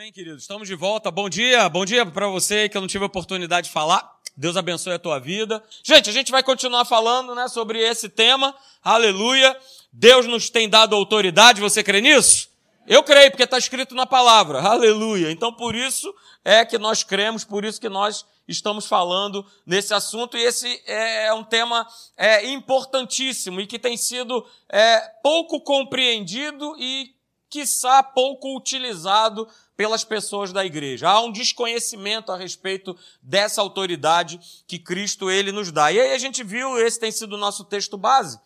Amém, 0.00 0.10
queridos. 0.10 0.44
Estamos 0.44 0.66
de 0.66 0.74
volta. 0.74 1.10
Bom 1.10 1.28
dia. 1.28 1.68
Bom 1.68 1.84
dia 1.84 2.06
para 2.06 2.26
você 2.26 2.70
que 2.70 2.76
eu 2.78 2.80
não 2.80 2.88
tive 2.88 3.04
a 3.04 3.06
oportunidade 3.06 3.66
de 3.66 3.72
falar. 3.74 4.18
Deus 4.34 4.56
abençoe 4.56 4.94
a 4.94 4.98
tua 4.98 5.18
vida. 5.18 5.62
Gente, 5.84 6.08
a 6.08 6.12
gente 6.14 6.32
vai 6.32 6.42
continuar 6.42 6.86
falando, 6.86 7.34
né, 7.34 7.48
sobre 7.48 7.80
esse 7.80 8.08
tema. 8.08 8.56
Aleluia. 8.82 9.54
Deus 9.92 10.24
nos 10.24 10.48
tem 10.48 10.70
dado 10.70 10.96
autoridade. 10.96 11.60
Você 11.60 11.82
crê 11.84 12.00
nisso? 12.00 12.48
Eu 12.86 13.02
creio, 13.02 13.30
porque 13.30 13.42
está 13.42 13.58
escrito 13.58 13.94
na 13.94 14.06
palavra. 14.06 14.62
Aleluia. 14.62 15.30
Então, 15.30 15.52
por 15.52 15.74
isso 15.74 16.10
é 16.42 16.64
que 16.64 16.78
nós 16.78 17.04
cremos, 17.04 17.44
por 17.44 17.62
isso 17.62 17.78
que 17.78 17.90
nós 17.90 18.24
estamos 18.48 18.86
falando 18.86 19.44
nesse 19.66 19.92
assunto. 19.92 20.34
E 20.34 20.42
esse 20.42 20.82
é 20.86 21.30
um 21.34 21.44
tema 21.44 21.86
é, 22.16 22.46
importantíssimo 22.48 23.60
e 23.60 23.66
que 23.66 23.78
tem 23.78 23.98
sido 23.98 24.46
é, 24.66 24.98
pouco 25.22 25.60
compreendido 25.60 26.74
e, 26.78 27.14
quiçá, 27.50 28.02
pouco 28.02 28.56
utilizado 28.56 29.46
pelas 29.76 30.04
pessoas 30.04 30.52
da 30.52 30.64
igreja. 30.64 31.08
Há 31.08 31.20
um 31.20 31.32
desconhecimento 31.32 32.30
a 32.30 32.36
respeito 32.36 32.96
dessa 33.20 33.60
autoridade 33.60 34.40
que 34.66 34.78
Cristo 34.78 35.30
ele 35.30 35.50
nos 35.50 35.72
dá. 35.72 35.90
E 35.90 36.00
aí 36.00 36.12
a 36.12 36.18
gente 36.18 36.44
viu, 36.44 36.78
esse 36.78 37.00
tem 37.00 37.10
sido 37.10 37.34
o 37.34 37.38
nosso 37.38 37.64
texto 37.64 37.98
base. 37.98 38.38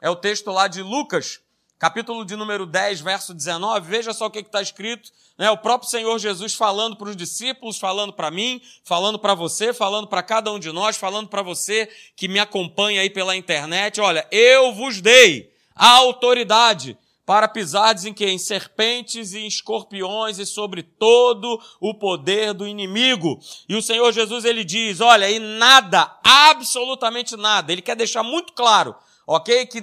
É 0.00 0.08
o 0.08 0.16
texto 0.16 0.50
lá 0.50 0.68
de 0.68 0.82
Lucas, 0.82 1.40
capítulo 1.78 2.24
de 2.24 2.36
número 2.36 2.64
10, 2.66 3.00
verso 3.00 3.34
19. 3.34 3.88
Veja 3.88 4.12
só 4.12 4.26
o 4.26 4.30
que 4.30 4.38
está 4.38 4.62
escrito. 4.62 5.10
Né? 5.38 5.50
O 5.50 5.56
próprio 5.56 5.90
Senhor 5.90 6.18
Jesus 6.18 6.54
falando 6.54 6.94
para 6.96 7.08
os 7.08 7.16
discípulos, 7.16 7.78
falando 7.78 8.12
para 8.12 8.30
mim, 8.30 8.60
falando 8.84 9.18
para 9.18 9.34
você, 9.34 9.72
falando 9.72 10.06
para 10.06 10.22
cada 10.22 10.52
um 10.52 10.58
de 10.58 10.70
nós, 10.70 10.96
falando 10.96 11.28
para 11.28 11.42
você 11.42 11.88
que 12.14 12.28
me 12.28 12.38
acompanha 12.38 13.00
aí 13.00 13.10
pela 13.10 13.34
internet. 13.34 14.00
Olha, 14.00 14.26
eu 14.30 14.72
vos 14.72 15.00
dei 15.00 15.52
a 15.74 15.88
autoridade 15.88 16.98
para 17.32 17.48
pisardes 17.48 18.04
em 18.04 18.12
que? 18.12 18.26
Em 18.26 18.36
serpentes 18.36 19.32
e 19.32 19.38
em 19.38 19.46
escorpiões 19.46 20.38
e 20.38 20.44
sobre 20.44 20.82
todo 20.82 21.58
o 21.80 21.94
poder 21.94 22.52
do 22.52 22.68
inimigo. 22.68 23.40
E 23.66 23.74
o 23.74 23.80
Senhor 23.80 24.12
Jesus, 24.12 24.44
ele 24.44 24.62
diz, 24.62 25.00
olha, 25.00 25.30
e 25.30 25.38
nada, 25.38 26.14
absolutamente 26.22 27.34
nada, 27.34 27.72
ele 27.72 27.80
quer 27.80 27.96
deixar 27.96 28.22
muito 28.22 28.52
claro, 28.52 28.94
ok? 29.26 29.64
Que 29.64 29.80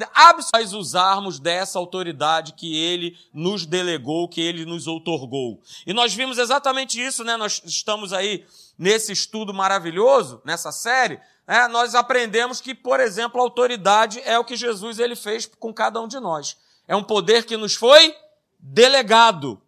nós 0.53 0.73
usarmos 0.73 1.39
dessa 1.39 1.79
autoridade 1.79 2.53
que 2.53 2.77
ele 2.77 3.17
nos 3.33 3.65
delegou, 3.65 4.29
que 4.29 4.41
ele 4.41 4.63
nos 4.63 4.85
outorgou. 4.85 5.59
E 5.87 5.91
nós 5.91 6.13
vimos 6.13 6.37
exatamente 6.37 7.03
isso, 7.03 7.23
né? 7.23 7.35
Nós 7.35 7.63
estamos 7.65 8.13
aí 8.13 8.45
nesse 8.77 9.11
estudo 9.11 9.55
maravilhoso, 9.55 10.39
nessa 10.45 10.71
série, 10.71 11.19
né? 11.47 11.67
nós 11.67 11.95
aprendemos 11.95 12.61
que, 12.61 12.75
por 12.75 12.99
exemplo, 12.99 13.41
a 13.41 13.43
autoridade 13.43 14.21
é 14.23 14.37
o 14.37 14.45
que 14.45 14.55
Jesus 14.55 14.99
ele 14.99 15.15
fez 15.15 15.47
com 15.47 15.73
cada 15.73 15.99
um 15.99 16.07
de 16.07 16.19
nós. 16.19 16.55
É 16.89 16.95
um 16.95 17.03
poder 17.03 17.45
que 17.45 17.55
nos 17.55 17.75
foi 17.75 18.15
delegado. 18.57 19.61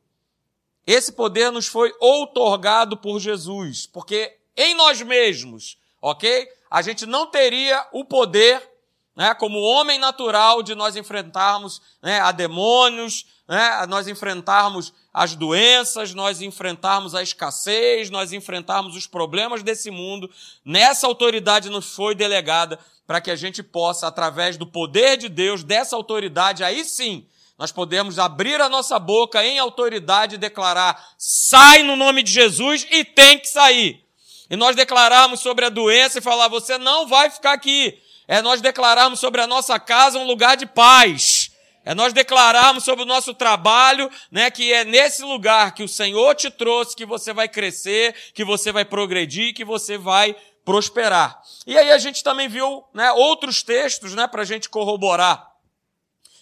Esse 0.88 1.11
poder 1.11 1.52
nos 1.52 1.67
foi 1.67 1.94
outorgado 2.00 2.97
por 2.97 3.19
Jesus, 3.19 3.86
porque 3.86 4.39
em 4.58 4.73
nós 4.73 5.00
mesmos, 5.03 5.78
ok? 6.02 6.50
A 6.67 6.81
gente 6.81 7.05
não 7.05 7.28
teria 7.28 7.88
o 7.91 8.03
poder, 8.03 8.67
né, 9.16 9.34
como 9.34 9.59
homem 9.59 10.00
natural, 10.00 10.64
de 10.64 10.73
nós 10.73 10.95
enfrentarmos 10.95 11.81
né, 12.02 12.20
a 12.20 12.31
demônios, 12.31 13.26
né, 13.48 13.86
nós 13.88 14.08
enfrentarmos 14.08 14.94
as 15.14 15.36
doenças, 15.36 16.14
nós 16.14 16.42
enfrentarmos 16.42 17.14
a 17.14 17.22
escassez, 17.22 18.09
nós 18.09 18.31
enfrentarmos 18.31 18.95
os 18.95 19.06
problemas 19.08 19.62
desse 19.62 19.92
mundo. 19.92 20.30
Nessa 20.64 21.06
autoridade 21.08 21.70
nos 21.70 21.94
foi 21.94 22.16
delegada 22.16 22.80
para 23.06 23.20
que 23.20 23.30
a 23.30 23.36
gente 23.36 23.62
possa, 23.62 24.08
através 24.08 24.56
do 24.56 24.66
poder 24.66 25.18
de 25.18 25.28
Deus, 25.28 25.64
dessa 25.64 25.96
autoridade, 25.98 26.64
aí 26.64 26.86
sim, 26.86 27.25
nós 27.58 27.72
podemos 27.72 28.18
abrir 28.18 28.59
a 28.62 28.70
nossa 28.70 28.98
boca 28.98 29.46
em 29.46 29.59
autoridade 29.59 30.36
e 30.36 30.38
declarar: 30.38 31.14
sai 31.18 31.84
no 31.84 31.96
nome 31.96 32.23
de 32.23 32.31
Jesus 32.31 32.88
e 32.90 33.03
tem 33.03 33.38
que 33.38 33.48
sair. 33.48 34.03
E 34.50 34.56
nós 34.56 34.75
declararmos 34.75 35.42
sobre 35.42 35.66
a 35.66 35.70
doença 35.70 36.18
e 36.18 36.22
falar: 36.22 36.48
você 36.48 36.78
não 36.78 37.06
vai 37.06 37.30
ficar 37.30 37.52
aqui. 37.52 38.02
É 38.27 38.41
nós 38.41 38.61
declararmos 38.61 39.19
sobre 39.19 39.41
a 39.41 39.47
nossa 39.47 39.79
casa 39.79 40.19
um 40.19 40.25
lugar 40.25 40.56
de 40.56 40.66
paz. 40.66 41.51
É 41.84 41.96
nós 41.96 42.13
declararmos 42.13 42.84
sobre 42.84 43.03
o 43.03 43.07
nosso 43.07 43.34
trabalho, 43.34 44.09
né, 44.29 44.51
que 44.51 44.72
é 44.72 44.85
nesse 44.85 45.23
lugar 45.23 45.73
que 45.73 45.81
o 45.81 45.88
Senhor 45.88 46.35
te 46.35 46.51
trouxe 46.51 46.96
que 46.96 47.06
você 47.06 47.34
vai 47.34 47.50
crescer, 47.50 48.13
que 48.35 48.46
você 48.46 48.72
vai 48.72 48.85
progredir, 48.85 49.53
que 49.53 49.66
você 49.66 49.97
vai 49.97 50.35
prosperar. 50.63 51.41
E 51.66 51.75
aí 51.75 51.91
a 51.91 51.97
gente 51.97 52.23
também 52.23 52.47
viu 52.47 52.84
né, 52.94 53.12
outros 53.13 53.63
textos 53.63 54.13
né, 54.13 54.28
para 54.28 54.44
a 54.44 54.46
gente 54.46 54.69
corroborar 54.69 55.50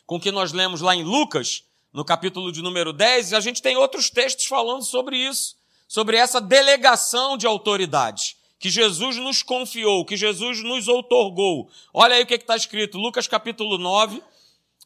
com 0.05 0.17
o 0.17 0.19
que 0.19 0.31
nós 0.31 0.51
lemos 0.51 0.81
lá 0.81 0.93
em 0.93 1.03
Lucas, 1.03 1.63
no 1.93 2.03
capítulo 2.03 2.51
de 2.51 2.61
número 2.61 2.91
10, 2.91 3.31
e 3.31 3.35
a 3.35 3.39
gente 3.39 3.61
tem 3.61 3.77
outros 3.77 4.09
textos 4.09 4.45
falando 4.45 4.83
sobre 4.83 5.17
isso, 5.17 5.55
sobre 5.87 6.17
essa 6.17 6.41
delegação 6.41 7.37
de 7.37 7.47
autoridade 7.47 8.38
que 8.59 8.69
Jesus 8.69 9.15
nos 9.15 9.41
confiou, 9.41 10.03
que 10.03 10.17
Jesus 10.17 10.61
nos 10.61 10.87
outorgou. 10.89 11.69
Olha 11.93 12.15
aí 12.15 12.23
o 12.23 12.25
que 12.25 12.35
está 12.35 12.57
escrito, 12.57 12.97
Lucas 12.97 13.25
capítulo 13.25 13.77
9, 13.77 14.21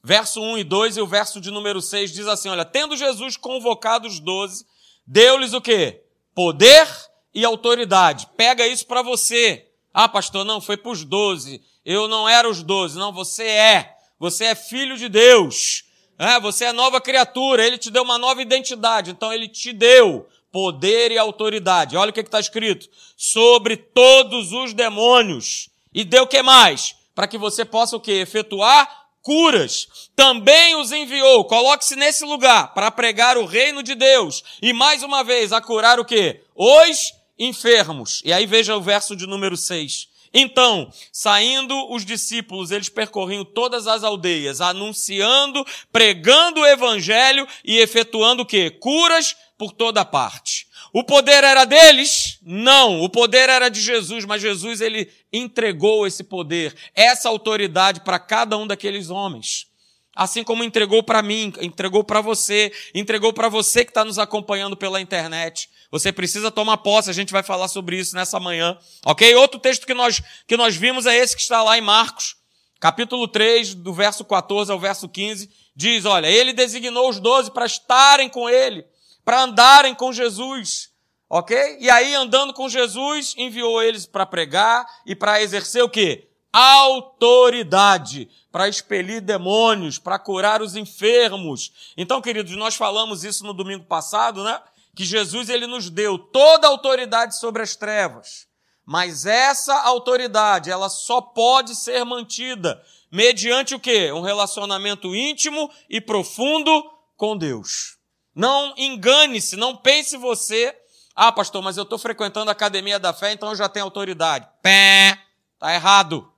verso 0.04 0.40
1 0.40 0.60
e 0.60 0.64
2, 0.64 0.98
e 0.98 1.02
o 1.02 1.08
verso 1.08 1.42
de 1.42 1.50
número 1.50 1.82
6 1.82 2.14
diz 2.14 2.28
assim, 2.28 2.50
olha, 2.50 2.64
tendo 2.64 2.96
Jesus 2.96 3.36
convocado 3.36 4.08
os 4.08 4.20
doze, 4.20 4.64
deu-lhes 5.08 5.54
o 5.54 5.62
quê? 5.62 6.04
Poder 6.36 6.88
e 7.34 7.44
autoridade. 7.44 8.28
Pega 8.38 8.68
isso 8.68 8.86
para 8.86 9.02
você. 9.02 9.68
Ah, 9.92 10.08
pastor, 10.08 10.46
não, 10.46 10.62
foi 10.62 10.78
para 10.78 10.92
os 10.92 11.04
doze. 11.04 11.62
Eu 11.84 12.08
não 12.08 12.30
era 12.30 12.50
os 12.50 12.62
doze. 12.62 12.98
Não, 12.98 13.12
você 13.12 13.44
é. 13.44 13.96
Você 14.20 14.46
é 14.46 14.56
filho 14.56 14.98
de 14.98 15.10
Deus. 15.10 15.84
É, 16.18 16.40
você 16.40 16.66
é 16.66 16.72
nova 16.72 17.02
criatura. 17.02 17.66
Ele 17.66 17.78
te 17.78 17.92
deu 17.92 18.04
uma 18.04 18.18
nova 18.18 18.42
identidade. 18.42 19.12
Então 19.12 19.34
ele 19.34 19.48
te 19.48 19.74
deu 19.74 20.28
poder 20.54 21.12
e 21.12 21.18
autoridade. 21.18 21.98
Olha 21.98 22.12
o 22.12 22.14
que 22.14 22.20
está 22.20 22.40
escrito. 22.40 22.88
Sobre 23.18 23.76
todos 23.76 24.54
os 24.54 24.72
demônios. 24.72 25.68
E 25.92 26.06
deu 26.06 26.24
o 26.24 26.28
que 26.28 26.44
mais? 26.44 26.96
Para 27.16 27.28
que 27.28 27.40
você 27.40 27.66
possa 27.66 27.98
o 27.98 28.00
quê? 28.00 28.12
Efetuar 28.12 28.88
curas. 29.24 29.88
Também 30.16 30.76
os 30.76 30.92
enviou. 30.92 31.44
Coloque-se 31.46 31.96
nesse 31.96 32.24
lugar 32.24 32.72
para 32.76 32.92
pregar 32.92 33.36
o 33.36 33.46
reino 33.46 33.82
de 33.82 33.96
Deus. 33.96 34.44
E 34.62 34.72
mais 34.72 35.02
uma 35.02 35.24
vez, 35.24 35.52
a 35.52 35.60
curar 35.60 36.00
o 36.00 36.06
quê? 36.06 36.44
Os 36.56 37.14
enfermos. 37.38 38.22
E 38.24 38.32
aí 38.32 38.46
veja 38.46 38.78
o 38.78 38.82
verso 38.82 39.16
de 39.16 39.26
número 39.26 39.58
6. 39.58 40.08
Então, 40.36 40.92
saindo 41.12 41.92
os 41.92 42.04
discípulos, 42.04 42.72
eles 42.72 42.90
percorriam 42.90 43.46
todas 43.46 43.86
as 43.86 44.04
aldeias, 44.04 44.62
anunciando, 44.62 45.64
pregando 45.92 46.62
o 46.62 46.66
evangelho 46.66 47.48
e 47.64 47.78
efetuando 47.78 48.42
o 48.42 48.46
quê? 48.46 48.72
Curas 48.72 49.36
por 49.58 49.72
toda 49.72 50.04
parte. 50.04 50.68
O 50.92 51.04
poder 51.04 51.44
era 51.44 51.66
deles? 51.66 52.40
Não, 52.42 53.02
o 53.02 53.10
poder 53.10 53.50
era 53.50 53.70
de 53.70 53.82
Jesus, 53.82 54.26
mas 54.26 54.42
Jesus 54.42 54.82
ele 54.82 55.12
entregou 55.32 56.06
esse 56.06 56.24
poder, 56.24 56.76
essa 56.94 57.30
autoridade 57.30 58.02
para 58.02 58.20
cada 58.20 58.58
um 58.58 58.68
daqueles 58.68 59.10
homens. 59.10 59.68
Assim 60.16 60.44
como 60.44 60.64
entregou 60.64 61.02
para 61.02 61.24
mim, 61.24 61.52
entregou 61.60 62.04
para 62.04 62.22
você, 62.22 62.72
entregou 62.94 63.34
para 63.34 63.50
você 63.50 63.84
que 63.84 63.90
está 63.90 64.06
nos 64.06 64.20
acompanhando 64.20 64.78
pela 64.78 65.02
internet. 65.02 65.68
Você 65.90 66.12
precisa 66.12 66.52
tomar 66.52 66.78
posse, 66.78 67.10
a 67.10 67.14
gente 67.14 67.34
vai 67.34 67.42
falar 67.42 67.68
sobre 67.68 67.98
isso 67.98 68.16
nessa 68.16 68.40
manhã. 68.40 68.78
Ok? 69.04 69.34
Outro 69.36 69.60
texto 69.60 69.88
que 69.88 69.94
nós, 69.94 70.22
que 70.48 70.56
nós 70.56 70.76
vimos 70.76 71.08
é 71.08 71.18
esse 71.18 71.36
que 71.36 71.42
está 71.42 71.64
lá 71.64 71.78
em 71.78 71.82
Marcos, 71.82 72.36
capítulo 72.80 73.28
3, 73.28 73.74
do 73.74 73.92
verso 73.92 74.24
14 74.24 74.72
ao 74.72 74.80
verso 74.80 75.10
15. 75.10 75.50
Diz: 75.76 76.06
Olha, 76.06 76.28
ele 76.28 76.54
designou 76.54 77.10
os 77.10 77.20
doze 77.20 77.50
para 77.50 77.66
estarem 77.66 78.30
com 78.30 78.48
ele, 78.48 78.86
para 79.24 79.44
andarem 79.44 79.96
com 79.96 80.12
Jesus. 80.12 80.92
Ok? 81.30 81.78
E 81.80 81.90
aí, 81.90 82.14
andando 82.14 82.54
com 82.54 82.70
Jesus, 82.70 83.34
enviou 83.38 83.82
eles 83.82 84.06
para 84.06 84.26
pregar 84.26 84.86
e 85.06 85.16
para 85.16 85.42
exercer 85.42 85.84
o 85.84 85.90
quê? 85.90 86.30
Autoridade 86.52 88.30
para 88.52 88.70
expelir 88.70 89.20
demônios, 89.20 89.98
para 89.98 90.20
curar 90.20 90.62
os 90.62 90.76
enfermos. 90.76 91.72
Então, 91.98 92.22
queridos, 92.22 92.56
nós 92.56 92.76
falamos 92.76 93.24
isso 93.24 93.44
no 93.44 93.52
domingo 93.52 93.86
passado, 93.86 94.44
né? 94.44 94.62
que 94.96 95.04
Jesus 95.04 95.50
ele 95.50 95.66
nos 95.66 95.90
deu 95.90 96.20
toda 96.20 96.68
a 96.68 96.70
autoridade 96.70 97.38
sobre 97.40 97.64
as 97.64 97.76
trevas. 97.76 98.48
Mas 98.86 99.26
essa 99.26 99.74
autoridade, 99.82 100.70
ela 100.70 100.88
só 100.88 101.20
pode 101.20 101.76
ser 101.76 102.04
mantida 102.04 102.80
mediante 103.12 103.74
o 103.74 103.80
quê? 103.80 104.12
Um 104.12 104.22
relacionamento 104.22 105.16
íntimo 105.16 105.72
e 105.90 106.00
profundo 106.00 106.84
com 107.16 107.36
Deus. 107.36 107.98
Não 108.36 108.74
engane-se, 108.78 109.56
não 109.56 109.76
pense 109.76 110.18
você, 110.18 110.76
ah, 111.16 111.32
pastor, 111.32 111.62
mas 111.62 111.78
eu 111.78 111.84
estou 111.84 112.00
frequentando 112.00 112.50
a 112.50 112.54
academia 112.54 113.00
da 113.00 113.14
fé, 113.14 113.32
então 113.32 113.50
eu 113.50 113.56
já 113.56 113.70
tenho 113.70 113.86
autoridade. 113.86 114.48
Pé, 114.62 115.20
tá 115.60 115.74
errado. 115.74 116.32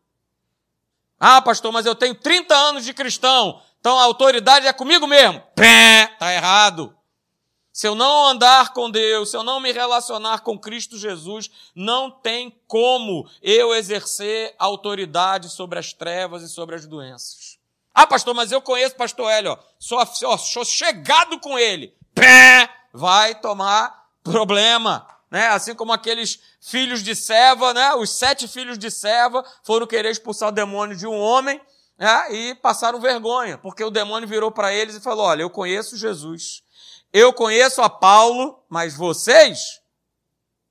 Ah, 1.19 1.41
pastor, 1.41 1.71
mas 1.71 1.85
eu 1.85 1.95
tenho 1.95 2.13
30 2.13 2.53
anos 2.53 2.83
de 2.83 2.93
cristão, 2.93 3.61
então 3.79 3.97
a 3.97 4.03
autoridade 4.03 4.67
é 4.67 4.73
comigo 4.73 5.07
mesmo. 5.07 5.41
Pé, 5.55 6.07
tá 6.19 6.33
errado. 6.33 6.95
Se 7.75 7.87
eu 7.87 7.93
não 7.93 8.27
andar 8.27 8.71
com 8.71 8.89
Deus, 8.89 9.31
se 9.31 9.35
eu 9.35 9.43
não 9.43 9.59
me 9.59 9.71
relacionar 9.71 10.39
com 10.39 10.57
Cristo 10.57 10.97
Jesus, 10.97 11.51
não 11.75 12.09
tem 12.09 12.57
como 12.67 13.29
eu 13.41 13.75
exercer 13.75 14.55
autoridade 14.57 15.49
sobre 15.49 15.77
as 15.77 15.91
trevas 15.91 16.41
e 16.41 16.47
sobre 16.47 16.75
as 16.75 16.85
doenças. 16.85 17.44
Ah, 17.95 18.05
pastor, 18.05 18.35
mas 18.35 18.51
eu 18.51 18.61
conheço 18.61 18.95
pastor 18.95 19.31
Hélio, 19.31 19.53
ó, 19.53 19.57
sou, 19.79 19.97
ó, 20.25 20.37
sou 20.37 20.65
chegado 20.65 21.39
com 21.39 21.57
ele. 21.57 21.97
Pé! 22.13 22.69
vai 22.95 23.35
tomar 23.35 24.07
problema. 24.23 25.05
Né? 25.29 25.47
Assim 25.47 25.75
como 25.75 25.91
aqueles 25.91 26.39
filhos 26.61 27.03
de 27.03 27.15
Seva, 27.15 27.73
né? 27.73 27.93
os 27.95 28.09
sete 28.09 28.47
filhos 28.47 28.79
de 28.79 28.89
Seva 28.89 29.43
foram 29.63 29.85
querer 29.85 30.09
expulsar 30.09 30.49
o 30.49 30.51
demônio 30.51 30.95
de 30.95 31.05
um 31.05 31.19
homem 31.19 31.59
né? 31.97 32.33
e 32.33 32.55
passaram 32.55 32.99
vergonha, 33.01 33.57
porque 33.57 33.83
o 33.83 33.91
demônio 33.91 34.27
virou 34.27 34.49
para 34.49 34.73
eles 34.73 34.95
e 34.95 35.01
falou: 35.01 35.25
Olha, 35.25 35.41
eu 35.41 35.49
conheço 35.49 35.97
Jesus, 35.97 36.63
eu 37.11 37.33
conheço 37.33 37.81
a 37.81 37.89
Paulo, 37.89 38.63
mas 38.69 38.95
vocês. 38.95 39.81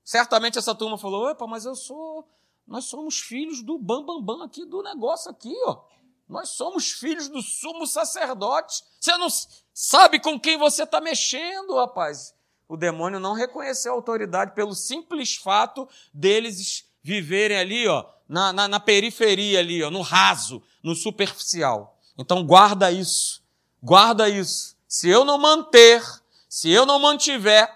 Certamente 0.03 0.59
essa 0.59 0.75
turma 0.75 0.97
falou: 0.97 1.31
Opa, 1.31 1.47
mas 1.47 1.67
eu 1.67 1.75
sou. 1.75 2.27
Nós 2.67 2.87
somos 2.87 3.19
filhos 3.19 3.62
do 3.62 3.77
bambambam 3.77 4.23
bam, 4.23 4.38
bam 4.38 4.44
aqui 4.44 4.65
do 4.65 4.82
negócio 4.82 5.31
aqui, 5.31 5.55
ó. 5.67 5.82
Nós 6.29 6.50
somos 6.50 6.91
filhos 6.91 7.29
do 7.29 7.43
sumo 7.43 7.87
sacerdote. 7.87 8.82
Você 9.00 9.17
não 9.17 9.29
sabe 9.73 10.19
com 10.19 10.38
quem 10.41 10.56
você 10.56 10.85
está 10.85 11.00
mexendo, 11.00 11.76
rapaz. 11.76 12.35
O 12.69 12.76
demônio 12.76 13.21
não 13.21 13.35
reconheceu 13.35 13.93
a 13.93 13.97
autoridade 13.97 14.55
pelo 14.55 14.75
simples 14.75 15.37
fato 15.37 15.88
deles 16.12 16.85
viverem 17.03 17.59
ali, 17.59 17.87
ó, 17.87 18.06
na, 18.26 18.53
na, 18.53 18.67
na 18.67 18.81
periferia 18.81 19.59
ali, 19.59 19.82
ó, 19.82 19.91
no 19.91 20.00
raso, 20.00 20.62
no 20.82 20.94
superficial. 20.94 21.99
Então 22.17 22.44
guarda 22.44 22.91
isso, 22.91 23.43
guarda 23.82 24.29
isso. 24.29 24.75
Se 24.88 25.09
eu 25.09 25.25
não 25.25 25.37
manter, 25.37 26.03
se 26.49 26.70
eu 26.70 26.87
não 26.87 26.99
mantiver 26.99 27.70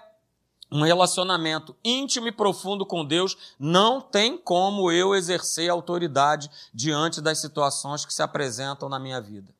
um 0.71 0.83
relacionamento 0.83 1.75
íntimo 1.83 2.27
e 2.27 2.31
profundo 2.31 2.85
com 2.85 3.03
Deus, 3.03 3.35
não 3.59 3.99
tem 3.99 4.37
como 4.37 4.91
eu 4.91 5.15
exercer 5.15 5.69
autoridade 5.69 6.49
diante 6.73 7.21
das 7.21 7.39
situações 7.39 8.05
que 8.05 8.13
se 8.13 8.21
apresentam 8.21 8.87
na 8.87 8.99
minha 8.99 9.19
vida. 9.19 9.53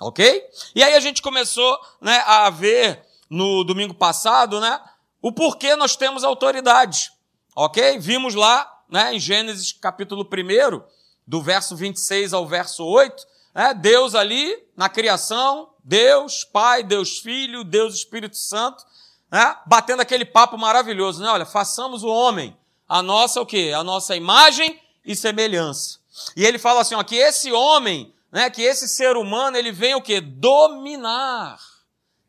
Ok? 0.00 0.44
E 0.74 0.82
aí 0.82 0.94
a 0.94 1.00
gente 1.00 1.22
começou 1.22 1.78
né, 2.00 2.22
a 2.26 2.50
ver 2.50 3.02
no 3.30 3.64
domingo 3.64 3.94
passado 3.94 4.60
né, 4.60 4.78
o 5.22 5.32
porquê 5.32 5.74
nós 5.74 5.96
temos 5.96 6.22
autoridade. 6.22 7.12
Ok? 7.54 7.98
Vimos 7.98 8.34
lá 8.34 8.70
né, 8.90 9.14
em 9.14 9.18
Gênesis 9.18 9.72
capítulo 9.72 10.22
1, 10.22 10.82
do 11.26 11.42
verso 11.42 11.74
26 11.74 12.34
ao 12.34 12.46
verso 12.46 12.84
8, 12.84 13.26
né, 13.54 13.72
Deus 13.72 14.14
ali 14.14 14.54
na 14.76 14.90
criação, 14.90 15.70
Deus 15.82 16.44
Pai, 16.44 16.82
Deus 16.82 17.18
Filho, 17.18 17.64
Deus 17.64 17.94
Espírito 17.94 18.36
Santo, 18.36 18.84
né? 19.30 19.56
batendo 19.66 20.00
aquele 20.00 20.24
papo 20.24 20.56
maravilhoso, 20.56 21.22
né? 21.22 21.28
Olha, 21.28 21.46
façamos 21.46 22.02
o 22.02 22.08
homem 22.08 22.56
a 22.88 23.02
nossa 23.02 23.40
o 23.40 23.46
quê? 23.46 23.72
A 23.74 23.82
nossa 23.82 24.14
imagem 24.14 24.80
e 25.04 25.16
semelhança. 25.16 25.98
E 26.36 26.44
ele 26.44 26.58
fala 26.58 26.80
assim, 26.80 26.94
ó, 26.94 27.02
que 27.02 27.16
esse 27.16 27.52
homem, 27.52 28.14
né, 28.30 28.48
que 28.48 28.62
esse 28.62 28.88
ser 28.88 29.16
humano, 29.16 29.56
ele 29.56 29.72
vem 29.72 29.94
o 29.94 30.00
quê? 30.00 30.20
Dominar. 30.20 31.58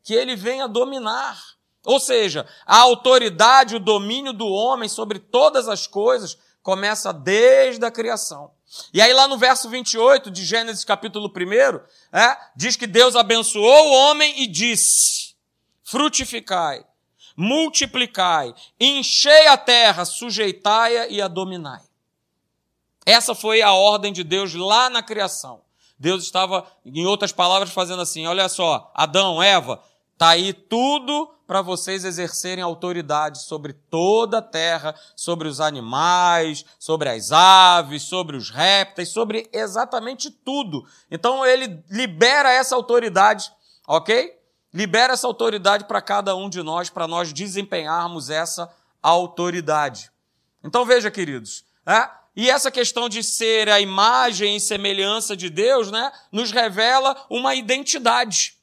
Que 0.04 0.14
ele 0.14 0.36
venha 0.36 0.68
dominar. 0.68 1.42
Ou 1.86 2.00
seja, 2.00 2.46
a 2.66 2.80
autoridade, 2.80 3.76
o 3.76 3.80
domínio 3.80 4.34
do 4.34 4.48
homem 4.48 4.90
sobre 4.90 5.20
todas 5.20 5.70
as 5.70 5.88
coisas 5.88 6.38
começa 6.62 7.14
desde 7.14 7.86
a 7.86 7.92
criação. 7.92 8.52
E 8.94 9.02
aí 9.02 9.14
lá 9.14 9.28
no 9.28 9.38
verso 9.38 9.70
28 9.70 10.30
de 10.30 10.44
Gênesis 10.44 10.84
capítulo 10.84 11.32
1, 11.34 12.18
é, 12.18 12.38
diz 12.56 12.76
que 12.76 12.86
Deus 12.86 13.16
abençoou 13.16 13.88
o 13.88 13.94
homem 13.94 14.42
e 14.42 14.48
disse, 14.48 15.27
frutificai, 15.88 16.86
multiplicai, 17.36 18.54
enchei 18.78 19.48
a 19.48 19.56
terra, 19.56 20.04
sujeitai-a 20.04 21.08
e 21.08 21.22
a 21.22 21.30
dominai. 21.30 21.82
Essa 23.06 23.34
foi 23.34 23.62
a 23.62 23.72
ordem 23.72 24.12
de 24.12 24.22
Deus 24.22 24.54
lá 24.54 24.90
na 24.90 25.02
criação. 25.02 25.62
Deus 25.98 26.26
estava, 26.26 26.68
em 26.86 27.06
outras 27.06 27.32
palavras, 27.32 27.70
fazendo 27.70 28.02
assim: 28.02 28.28
olha 28.28 28.50
só, 28.50 28.92
Adão, 28.94 29.42
Eva, 29.42 29.82
tá 30.18 30.30
aí 30.30 30.52
tudo 30.52 31.34
para 31.48 31.62
vocês 31.62 32.04
exercerem 32.04 32.62
autoridade 32.62 33.44
sobre 33.44 33.72
toda 33.72 34.40
a 34.40 34.42
terra, 34.42 34.94
sobre 35.16 35.48
os 35.48 35.62
animais, 35.62 36.66
sobre 36.78 37.08
as 37.08 37.32
aves, 37.32 38.04
sobre 38.04 38.36
os 38.36 38.50
répteis, 38.50 39.14
sobre 39.14 39.50
exatamente 39.54 40.30
tudo. 40.30 40.86
Então 41.10 41.46
ele 41.46 41.82
libera 41.90 42.52
essa 42.52 42.76
autoridade, 42.76 43.50
ok? 43.88 44.37
Libera 44.78 45.14
essa 45.14 45.26
autoridade 45.26 45.86
para 45.86 46.00
cada 46.00 46.36
um 46.36 46.48
de 46.48 46.62
nós, 46.62 46.88
para 46.88 47.08
nós 47.08 47.34
desempenharmos 47.34 48.30
essa 48.30 48.72
autoridade. 49.02 50.12
Então 50.64 50.86
veja, 50.86 51.10
queridos, 51.10 51.66
né? 51.84 52.08
e 52.36 52.48
essa 52.48 52.70
questão 52.70 53.10
de 53.10 53.24
ser 53.24 53.70
a 53.70 53.82
imagem 53.82 54.56
e 54.56 54.60
semelhança 54.60 55.36
de 55.36 55.50
Deus, 55.50 55.90
né, 55.90 56.12
nos 56.32 56.52
revela 56.52 57.26
uma 57.28 57.56
identidade 57.56 58.57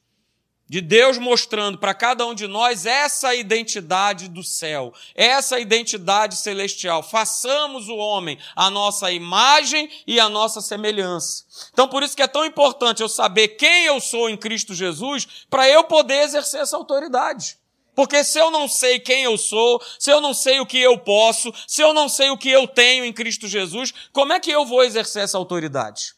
de 0.67 0.81
Deus 0.81 1.17
mostrando 1.17 1.77
para 1.77 1.93
cada 1.93 2.25
um 2.25 2.33
de 2.33 2.47
nós 2.47 2.85
essa 2.85 3.35
identidade 3.35 4.27
do 4.27 4.43
céu, 4.43 4.93
essa 5.13 5.59
identidade 5.59 6.35
celestial. 6.37 7.03
Façamos 7.03 7.87
o 7.87 7.95
homem 7.95 8.37
a 8.55 8.69
nossa 8.69 9.11
imagem 9.11 9.89
e 10.07 10.19
a 10.19 10.27
nossa 10.27 10.61
semelhança. 10.61 11.43
Então, 11.71 11.87
por 11.87 12.01
isso 12.01 12.15
que 12.15 12.23
é 12.23 12.27
tão 12.27 12.45
importante 12.45 13.01
eu 13.01 13.09
saber 13.09 13.49
quem 13.49 13.85
eu 13.85 13.99
sou 13.99 14.29
em 14.29 14.37
Cristo 14.37 14.73
Jesus, 14.73 15.45
para 15.49 15.69
eu 15.69 15.83
poder 15.83 16.23
exercer 16.23 16.61
essa 16.61 16.75
autoridade. 16.75 17.57
Porque 17.95 18.23
se 18.23 18.37
eu 18.37 18.51
não 18.51 18.67
sei 18.67 18.99
quem 18.99 19.23
eu 19.23 19.37
sou, 19.37 19.81
se 19.97 20.11
eu 20.11 20.19
não 20.19 20.33
sei 20.33 20.59
o 20.59 20.65
que 20.65 20.77
eu 20.77 20.97
posso, 20.97 21.53
se 21.65 21.81
eu 21.81 21.93
não 21.93 22.09
sei 22.09 22.29
o 22.29 22.37
que 22.37 22.49
eu 22.49 22.67
tenho 22.67 23.05
em 23.05 23.13
Cristo 23.13 23.47
Jesus, 23.47 23.93
como 24.11 24.33
é 24.33 24.39
que 24.39 24.51
eu 24.51 24.65
vou 24.65 24.83
exercer 24.83 25.23
essa 25.23 25.37
autoridade? 25.37 26.13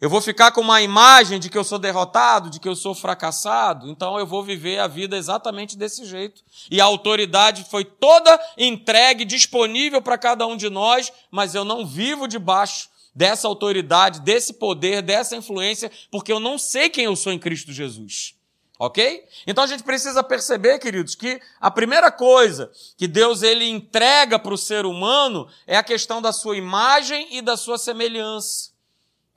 Eu 0.00 0.08
vou 0.08 0.22
ficar 0.22 0.50
com 0.52 0.62
uma 0.62 0.80
imagem 0.80 1.38
de 1.38 1.50
que 1.50 1.58
eu 1.58 1.64
sou 1.64 1.78
derrotado, 1.78 2.48
de 2.48 2.58
que 2.58 2.66
eu 2.66 2.74
sou 2.74 2.94
fracassado, 2.94 3.86
então 3.90 4.18
eu 4.18 4.26
vou 4.26 4.42
viver 4.42 4.78
a 4.78 4.86
vida 4.86 5.14
exatamente 5.14 5.76
desse 5.76 6.06
jeito. 6.06 6.42
E 6.70 6.80
a 6.80 6.84
autoridade 6.84 7.66
foi 7.68 7.84
toda 7.84 8.40
entregue, 8.56 9.26
disponível 9.26 10.00
para 10.00 10.16
cada 10.16 10.46
um 10.46 10.56
de 10.56 10.70
nós, 10.70 11.12
mas 11.30 11.54
eu 11.54 11.66
não 11.66 11.86
vivo 11.86 12.26
debaixo 12.26 12.88
dessa 13.14 13.46
autoridade, 13.46 14.20
desse 14.20 14.54
poder, 14.54 15.02
dessa 15.02 15.36
influência, 15.36 15.90
porque 16.10 16.32
eu 16.32 16.40
não 16.40 16.56
sei 16.56 16.88
quem 16.88 17.04
eu 17.04 17.14
sou 17.14 17.30
em 17.30 17.38
Cristo 17.38 17.70
Jesus. 17.70 18.34
Ok? 18.78 19.22
Então 19.46 19.64
a 19.64 19.66
gente 19.66 19.82
precisa 19.82 20.24
perceber, 20.24 20.78
queridos, 20.78 21.14
que 21.14 21.38
a 21.60 21.70
primeira 21.70 22.10
coisa 22.10 22.72
que 22.96 23.06
Deus 23.06 23.42
ele 23.42 23.68
entrega 23.68 24.38
para 24.38 24.54
o 24.54 24.56
ser 24.56 24.86
humano 24.86 25.46
é 25.66 25.76
a 25.76 25.82
questão 25.82 26.22
da 26.22 26.32
sua 26.32 26.56
imagem 26.56 27.36
e 27.36 27.42
da 27.42 27.58
sua 27.58 27.76
semelhança. 27.76 28.69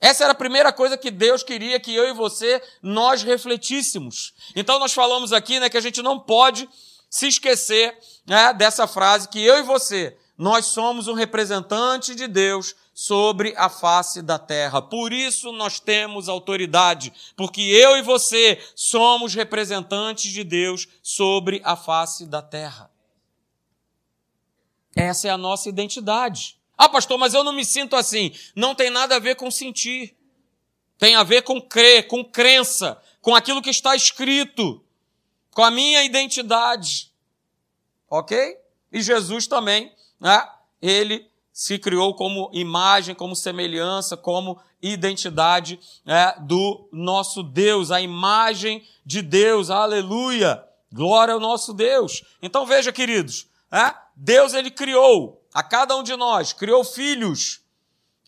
Essa 0.03 0.25
era 0.25 0.33
a 0.33 0.35
primeira 0.35 0.73
coisa 0.73 0.97
que 0.97 1.09
Deus 1.09 1.43
queria 1.43 1.79
que 1.79 1.95
eu 1.95 2.09
e 2.09 2.13
você 2.13 2.61
nós 2.81 3.23
refletíssemos. 3.23 4.33
Então 4.53 4.77
nós 4.77 4.91
falamos 4.91 5.31
aqui, 5.31 5.61
né, 5.61 5.69
que 5.69 5.77
a 5.77 5.81
gente 5.81 6.01
não 6.01 6.19
pode 6.19 6.67
se 7.09 7.25
esquecer 7.25 7.97
né, 8.27 8.51
dessa 8.51 8.85
frase 8.85 9.29
que 9.29 9.41
eu 9.41 9.59
e 9.59 9.63
você 9.63 10.17
nós 10.37 10.65
somos 10.65 11.07
um 11.07 11.13
representante 11.13 12.15
de 12.15 12.27
Deus 12.27 12.75
sobre 12.93 13.53
a 13.55 13.69
face 13.69 14.21
da 14.21 14.37
terra. 14.37 14.81
Por 14.81 15.13
isso 15.13 15.53
nós 15.53 15.79
temos 15.79 16.27
autoridade, 16.27 17.13
porque 17.37 17.61
eu 17.61 17.95
e 17.95 18.01
você 18.01 18.61
somos 18.75 19.33
representantes 19.33 20.33
de 20.33 20.43
Deus 20.43 20.85
sobre 21.01 21.61
a 21.63 21.77
face 21.77 22.25
da 22.25 22.41
terra. 22.41 22.91
Essa 24.93 25.29
é 25.29 25.31
a 25.31 25.37
nossa 25.37 25.69
identidade. 25.69 26.57
Ah, 26.77 26.89
pastor, 26.89 27.17
mas 27.17 27.33
eu 27.33 27.43
não 27.43 27.53
me 27.53 27.63
sinto 27.63 27.95
assim. 27.95 28.33
Não 28.55 28.73
tem 28.75 28.89
nada 28.89 29.15
a 29.15 29.19
ver 29.19 29.35
com 29.35 29.49
sentir. 29.51 30.15
Tem 30.97 31.15
a 31.15 31.23
ver 31.23 31.43
com 31.43 31.61
crer, 31.61 32.07
com 32.07 32.23
crença, 32.23 33.01
com 33.21 33.35
aquilo 33.35 33.61
que 33.61 33.69
está 33.69 33.95
escrito, 33.95 34.83
com 35.51 35.63
a 35.63 35.71
minha 35.71 36.03
identidade. 36.03 37.11
Ok? 38.09 38.57
E 38.91 39.01
Jesus 39.01 39.47
também, 39.47 39.91
né? 40.19 40.47
Ele 40.81 41.27
se 41.51 41.77
criou 41.77 42.15
como 42.15 42.49
imagem, 42.51 43.13
como 43.13 43.35
semelhança, 43.35 44.17
como 44.17 44.59
identidade 44.81 45.79
né, 46.03 46.33
do 46.41 46.89
nosso 46.91 47.43
Deus, 47.43 47.91
a 47.91 48.01
imagem 48.01 48.83
de 49.05 49.21
Deus, 49.21 49.69
aleluia, 49.69 50.63
glória 50.91 51.33
ao 51.33 51.39
nosso 51.39 51.73
Deus. 51.73 52.23
Então 52.41 52.65
veja, 52.65 52.91
queridos, 52.91 53.47
né, 53.71 53.95
Deus 54.15 54.53
ele 54.53 54.71
criou 54.71 55.42
a 55.53 55.61
cada 55.61 55.95
um 55.95 56.03
de 56.03 56.15
nós, 56.15 56.53
criou 56.53 56.83
filhos 56.83 57.61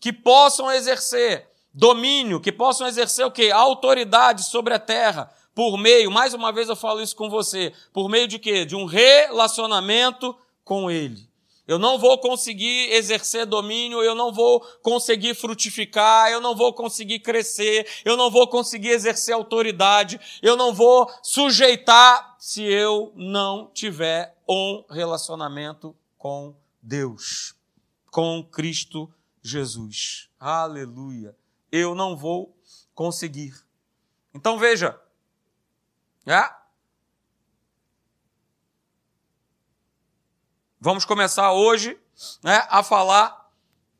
que 0.00 0.12
possam 0.12 0.70
exercer 0.70 1.48
domínio, 1.72 2.40
que 2.40 2.52
possam 2.52 2.86
exercer 2.86 3.26
o 3.26 3.30
quê? 3.30 3.50
Autoridade 3.50 4.44
sobre 4.44 4.72
a 4.72 4.78
terra, 4.78 5.30
por 5.54 5.78
meio, 5.78 6.10
mais 6.10 6.34
uma 6.34 6.52
vez 6.52 6.68
eu 6.68 6.76
falo 6.76 7.00
isso 7.00 7.16
com 7.16 7.30
você, 7.30 7.72
por 7.90 8.10
meio 8.10 8.28
de 8.28 8.38
quê? 8.38 8.66
De 8.66 8.76
um 8.76 8.84
relacionamento 8.84 10.36
com 10.62 10.90
Ele. 10.90 11.26
Eu 11.66 11.78
não 11.78 11.98
vou 11.98 12.18
conseguir 12.18 12.92
exercer 12.92 13.44
domínio, 13.44 14.02
eu 14.02 14.14
não 14.14 14.32
vou 14.32 14.60
conseguir 14.82 15.34
frutificar, 15.34 16.30
eu 16.30 16.40
não 16.40 16.54
vou 16.54 16.72
conseguir 16.72 17.20
crescer, 17.20 17.88
eu 18.04 18.16
não 18.16 18.30
vou 18.30 18.46
conseguir 18.46 18.90
exercer 18.90 19.34
autoridade, 19.34 20.20
eu 20.42 20.56
não 20.56 20.72
vou 20.72 21.10
sujeitar 21.22 22.36
se 22.38 22.62
eu 22.62 23.10
não 23.16 23.70
tiver 23.74 24.36
um 24.48 24.84
relacionamento 24.90 25.96
com 26.16 26.54
Deus, 26.86 27.56
com 28.12 28.44
Cristo 28.44 29.12
Jesus. 29.42 30.30
Aleluia. 30.38 31.36
Eu 31.72 31.96
não 31.96 32.16
vou 32.16 32.56
conseguir. 32.94 33.60
Então 34.32 34.56
veja. 34.56 34.96
É? 36.24 36.48
Vamos 40.80 41.04
começar 41.04 41.52
hoje 41.52 41.98
né, 42.40 42.64
a 42.70 42.84
falar 42.84 43.50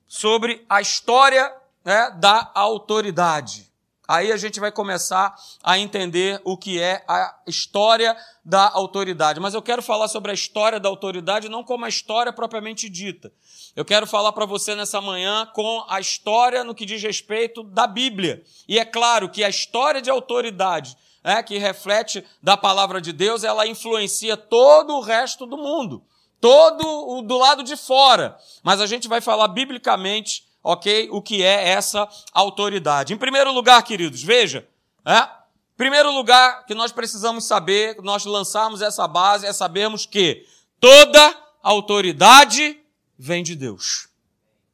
sobre 0.06 0.64
a 0.68 0.80
história 0.80 1.52
né, 1.84 2.12
da 2.12 2.52
autoridade. 2.54 3.68
Aí 4.08 4.30
a 4.30 4.36
gente 4.36 4.60
vai 4.60 4.70
começar 4.70 5.34
a 5.62 5.78
entender 5.78 6.40
o 6.44 6.56
que 6.56 6.80
é 6.80 7.04
a 7.08 7.34
história 7.46 8.16
da 8.44 8.70
autoridade. 8.72 9.40
Mas 9.40 9.54
eu 9.54 9.62
quero 9.62 9.82
falar 9.82 10.06
sobre 10.06 10.30
a 10.30 10.34
história 10.34 10.78
da 10.78 10.88
autoridade 10.88 11.48
não 11.48 11.64
como 11.64 11.84
a 11.84 11.88
história 11.88 12.32
propriamente 12.32 12.88
dita. 12.88 13.32
Eu 13.74 13.84
quero 13.84 14.06
falar 14.06 14.32
para 14.32 14.46
você 14.46 14.74
nessa 14.74 15.00
manhã 15.00 15.46
com 15.52 15.84
a 15.88 15.98
história 15.98 16.62
no 16.62 16.74
que 16.74 16.86
diz 16.86 17.02
respeito 17.02 17.64
da 17.64 17.86
Bíblia. 17.86 18.42
E 18.68 18.78
é 18.78 18.84
claro 18.84 19.28
que 19.28 19.42
a 19.42 19.48
história 19.48 20.00
de 20.00 20.08
autoridade, 20.08 20.96
é, 21.24 21.42
que 21.42 21.58
reflete 21.58 22.24
da 22.40 22.56
palavra 22.56 23.00
de 23.00 23.12
Deus, 23.12 23.42
ela 23.42 23.66
influencia 23.66 24.36
todo 24.36 24.94
o 24.94 25.00
resto 25.00 25.44
do 25.44 25.56
mundo, 25.56 26.04
todo 26.40 26.86
o 26.86 27.22
do 27.22 27.36
lado 27.36 27.64
de 27.64 27.76
fora. 27.76 28.38
Mas 28.62 28.80
a 28.80 28.86
gente 28.86 29.08
vai 29.08 29.20
falar 29.20 29.48
biblicamente 29.48 30.46
ok? 30.66 31.08
O 31.12 31.22
que 31.22 31.44
é 31.44 31.68
essa 31.68 32.08
autoridade. 32.32 33.14
Em 33.14 33.16
primeiro 33.16 33.52
lugar, 33.52 33.80
queridos, 33.84 34.22
veja, 34.22 34.66
é? 35.04 35.28
Primeiro 35.76 36.10
lugar 36.10 36.66
que 36.66 36.74
nós 36.74 36.90
precisamos 36.90 37.44
saber, 37.44 37.96
nós 38.02 38.24
lançarmos 38.24 38.82
essa 38.82 39.06
base, 39.06 39.46
é 39.46 39.52
sabermos 39.52 40.06
que 40.06 40.44
toda 40.80 41.36
autoridade 41.62 42.80
vem 43.16 43.44
de 43.44 43.54
Deus. 43.54 44.08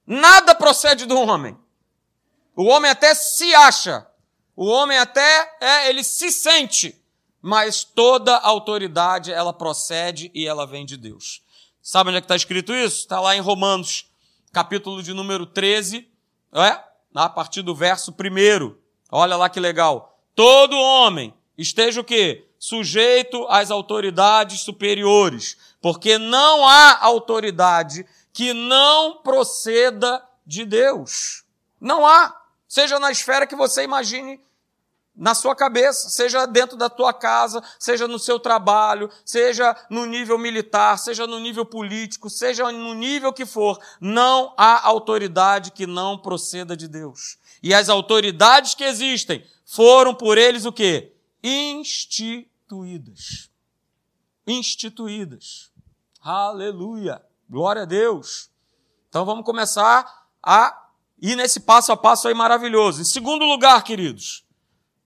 Nada 0.07 0.55
procede 0.55 1.05
do 1.05 1.21
homem. 1.21 1.59
O 2.57 2.65
homem 2.65 2.91
até 2.91 3.15
se 3.15 3.55
acha, 3.55 4.07
o 4.57 4.67
homem 4.67 4.97
até 4.97 5.57
é, 5.61 5.89
ele 5.91 6.05
se 6.05 6.31
sente, 6.31 6.99
mas 7.41 7.85
toda 7.85 8.37
autoridade 8.39 9.33
ela 9.33 9.53
procede 9.53 10.31
e 10.35 10.47
ela 10.47 10.67
vem 10.67 10.87
de 10.87 10.97
Deus. 10.97 11.43
Sabe 11.83 12.09
onde 12.09 12.19
é 12.19 12.21
que 12.21 12.27
está 12.27 12.37
escrito 12.37 12.73
isso? 12.73 13.01
Está 13.01 13.21
lá 13.21 13.35
em 13.35 13.41
Romanos 13.41 14.12
capítulo 14.53 15.03
de 15.03 15.15
número 15.15 15.47
13, 15.47 16.07
é? 16.53 16.79
a 17.15 17.29
partir 17.29 17.63
do 17.63 17.75
verso 17.75 18.13
1. 18.13 18.77
Olha 19.11 19.37
lá 19.37 19.49
que 19.49 19.59
legal. 19.59 20.19
Todo 20.35 20.77
homem 20.77 21.35
esteja 21.57 22.03
o 22.03 22.05
quê? 22.05 22.47
Sujeito 22.59 23.47
às 23.49 23.71
autoridades 23.71 24.61
superiores, 24.61 25.57
porque 25.81 26.19
não 26.19 26.69
há 26.69 26.99
autoridade 27.03 28.07
que 28.33 28.53
não 28.53 29.23
proceda 29.23 30.23
de 30.47 30.65
Deus. 30.67 31.45
Não 31.81 32.07
há. 32.07 32.39
Seja 32.69 32.99
na 32.99 33.11
esfera 33.11 33.47
que 33.47 33.57
você 33.57 33.83
imagine 33.83 34.39
na 35.15 35.35
sua 35.35 35.55
cabeça, 35.55 36.09
seja 36.09 36.47
dentro 36.47 36.77
da 36.77 36.89
tua 36.89 37.13
casa, 37.13 37.63
seja 37.79 38.09
no 38.09 38.19
seu 38.19 38.41
trabalho, 38.41 39.11
seja 39.25 39.77
no 39.91 40.07
nível 40.07 40.39
militar, 40.39 40.99
seja 40.99 41.27
no 41.27 41.39
nível 41.39 41.67
político, 41.67 42.31
seja 42.31 42.71
no 42.73 42.95
nível 42.95 43.33
que 43.33 43.45
for, 43.45 43.79
não 44.01 44.55
há 44.57 44.87
autoridade 44.87 45.71
que 45.71 45.87
não 45.87 46.17
proceda 46.17 46.77
de 46.77 46.89
Deus. 46.89 47.39
E 47.63 47.75
as 47.75 47.89
autoridades 47.89 48.75
que 48.75 48.85
existem 48.85 49.45
foram 49.65 50.15
por 50.15 50.39
eles 50.39 50.65
o 50.65 50.73
quê? 50.73 51.13
Instituídas. 51.43 53.51
Instituídas. 54.47 55.71
Aleluia. 56.21 57.23
Glória 57.49 57.83
a 57.83 57.87
Deus. 57.87 58.51
Então 59.09 59.25
vamos 59.25 59.45
começar 59.45 60.27
a 60.43 60.89
ir 61.21 61.37
nesse 61.37 61.61
passo 61.61 61.93
a 61.93 61.97
passo 61.97 62.29
aí 62.29 62.35
maravilhoso. 62.35 63.03
Em 63.03 63.05
segundo 63.05 63.45
lugar, 63.45 63.85
queridos, 63.85 64.42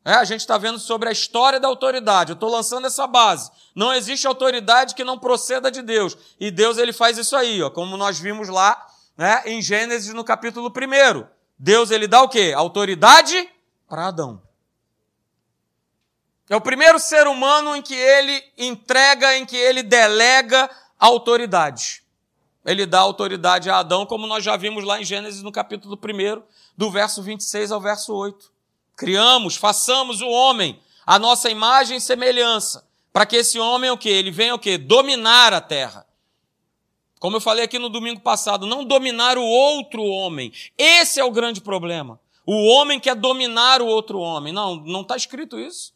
é, 0.06 0.14
a 0.14 0.22
gente 0.22 0.42
está 0.42 0.56
vendo 0.56 0.78
sobre 0.78 1.08
a 1.08 1.12
história 1.12 1.58
da 1.58 1.66
autoridade. 1.66 2.30
Eu 2.30 2.34
estou 2.34 2.48
lançando 2.48 2.86
essa 2.86 3.08
base. 3.08 3.50
Não 3.74 3.92
existe 3.92 4.24
autoridade 4.24 4.94
que 4.94 5.02
não 5.02 5.18
proceda 5.18 5.68
de 5.68 5.82
Deus. 5.82 6.16
E 6.38 6.48
Deus 6.48 6.78
ele 6.78 6.92
faz 6.92 7.18
isso 7.18 7.34
aí, 7.34 7.60
ó, 7.60 7.70
como 7.70 7.96
nós 7.96 8.16
vimos 8.16 8.48
lá 8.48 8.86
né, 9.16 9.42
em 9.46 9.60
Gênesis 9.60 10.14
no 10.14 10.22
capítulo 10.22 10.68
1. 10.68 11.26
Deus 11.58 11.90
ele 11.90 12.06
dá 12.06 12.22
o 12.22 12.28
quê? 12.28 12.54
Autoridade 12.56 13.50
para 13.88 14.06
Adão. 14.06 14.40
É 16.48 16.54
o 16.54 16.60
primeiro 16.60 17.00
ser 17.00 17.26
humano 17.26 17.74
em 17.74 17.82
que 17.82 17.94
ele 17.94 18.44
entrega, 18.56 19.36
em 19.36 19.44
que 19.44 19.56
ele 19.56 19.82
delega 19.82 20.70
autoridade. 21.00 22.04
Ele 22.64 22.86
dá 22.86 23.00
autoridade 23.00 23.68
a 23.68 23.78
Adão, 23.78 24.06
como 24.06 24.28
nós 24.28 24.44
já 24.44 24.56
vimos 24.56 24.84
lá 24.84 25.00
em 25.00 25.04
Gênesis 25.04 25.42
no 25.42 25.50
capítulo 25.50 25.98
1, 26.00 26.42
do 26.76 26.92
verso 26.92 27.24
26 27.24 27.72
ao 27.72 27.80
verso 27.80 28.14
8. 28.14 28.54
Criamos, 28.96 29.56
façamos 29.56 30.20
o 30.20 30.28
homem 30.28 30.80
a 31.06 31.18
nossa 31.18 31.48
imagem 31.48 31.98
e 31.98 32.00
semelhança, 32.00 32.84
para 33.12 33.24
que 33.24 33.36
esse 33.36 33.60
homem 33.60 33.90
o 33.90 33.96
que 33.96 34.08
ele 34.08 34.32
venha 34.32 34.54
o 34.54 34.58
que 34.58 34.76
dominar 34.76 35.52
a 35.52 35.60
terra. 35.60 36.04
Como 37.20 37.36
eu 37.36 37.40
falei 37.40 37.64
aqui 37.64 37.78
no 37.78 37.88
domingo 37.88 38.20
passado, 38.20 38.66
não 38.66 38.84
dominar 38.84 39.38
o 39.38 39.44
outro 39.44 40.02
homem. 40.02 40.52
Esse 40.76 41.20
é 41.20 41.24
o 41.24 41.30
grande 41.30 41.60
problema. 41.60 42.20
O 42.44 42.66
homem 42.66 43.00
quer 43.00 43.14
dominar 43.14 43.80
o 43.80 43.86
outro 43.86 44.18
homem. 44.18 44.52
Não, 44.52 44.76
não 44.76 45.00
está 45.00 45.16
escrito 45.16 45.58
isso. 45.58 45.94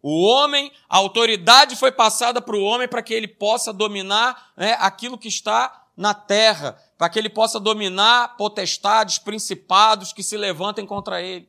O 0.00 0.24
homem, 0.24 0.70
a 0.88 0.96
autoridade 0.96 1.74
foi 1.74 1.90
passada 1.90 2.40
para 2.40 2.56
o 2.56 2.62
homem 2.62 2.86
para 2.86 3.02
que 3.02 3.12
ele 3.12 3.28
possa 3.28 3.72
dominar 3.72 4.52
né, 4.56 4.76
aquilo 4.78 5.18
que 5.18 5.28
está 5.28 5.84
na 5.96 6.14
terra, 6.14 6.80
para 6.96 7.08
que 7.08 7.18
ele 7.18 7.28
possa 7.28 7.58
dominar 7.58 8.36
potestades, 8.36 9.18
principados 9.18 10.12
que 10.12 10.22
se 10.22 10.36
levantem 10.36 10.86
contra 10.86 11.20
ele. 11.20 11.48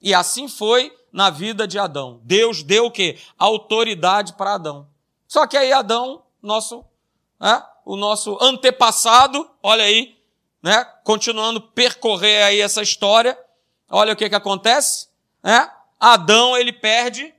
E 0.00 0.14
assim 0.14 0.48
foi 0.48 0.94
na 1.12 1.30
vida 1.30 1.66
de 1.66 1.78
Adão. 1.78 2.20
Deus 2.24 2.62
deu 2.62 2.86
o 2.86 2.90
quê? 2.90 3.18
Autoridade 3.38 4.34
para 4.34 4.54
Adão. 4.54 4.86
Só 5.26 5.46
que 5.46 5.56
aí 5.56 5.72
Adão, 5.72 6.22
nosso, 6.42 6.84
né, 7.40 7.64
o 7.84 7.96
nosso 7.96 8.36
antepassado, 8.40 9.48
olha 9.62 9.84
aí, 9.84 10.16
né, 10.62 10.84
continuando 11.04 11.60
percorrer 11.60 12.42
aí 12.42 12.60
essa 12.60 12.82
história, 12.82 13.38
olha 13.88 14.12
o 14.12 14.16
que 14.16 14.28
que 14.28 14.34
acontece, 14.34 15.08
né? 15.42 15.70
Adão 15.98 16.56
ele 16.56 16.72
perde 16.72 17.34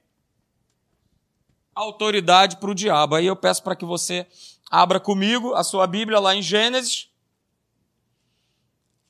autoridade 1.75 2.57
para 2.57 2.71
o 2.71 2.75
diabo. 2.75 3.13
Aí 3.13 3.27
eu 3.27 3.35
peço 3.35 3.61
para 3.61 3.75
que 3.75 3.85
você 3.85 4.25
abra 4.71 4.99
comigo 4.99 5.53
a 5.53 5.63
sua 5.63 5.85
Bíblia 5.85 6.19
lá 6.19 6.33
em 6.33 6.41
Gênesis. 6.41 7.09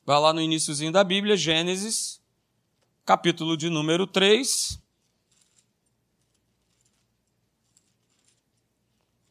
Vai 0.05 0.19
lá 0.19 0.33
no 0.33 0.41
iníciozinho 0.41 0.91
da 0.91 1.03
Bíblia, 1.03 1.37
Gênesis 1.37 2.16
capítulo 3.07 3.55
de 3.55 3.69
número 3.69 4.05
3. 4.05 4.77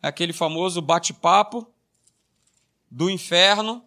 Aquele 0.00 0.32
famoso 0.32 0.80
bate-papo 0.80 1.70
do 2.90 3.10
inferno. 3.10 3.86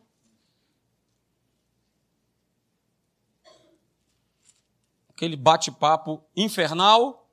Aquele 5.09 5.35
bate-papo 5.35 6.23
infernal. 6.35 7.27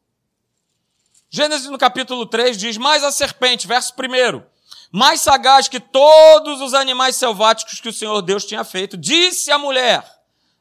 Gênesis 1.29 1.69
no 1.69 1.77
capítulo 1.77 2.25
3 2.25 2.57
diz: 2.57 2.79
Mais 2.79 3.05
a 3.05 3.13
serpente, 3.13 3.67
verso 3.67 3.93
1. 3.93 4.43
Mais 4.91 5.21
sagaz 5.21 5.69
que 5.69 5.79
todos 5.79 6.63
os 6.63 6.73
animais 6.73 7.17
selváticos 7.17 7.81
que 7.81 7.91
o 7.91 7.93
Senhor 7.93 8.23
Deus 8.23 8.47
tinha 8.47 8.65
feito, 8.65 8.97
disse 8.97 9.51
a 9.51 9.59
mulher: 9.59 10.03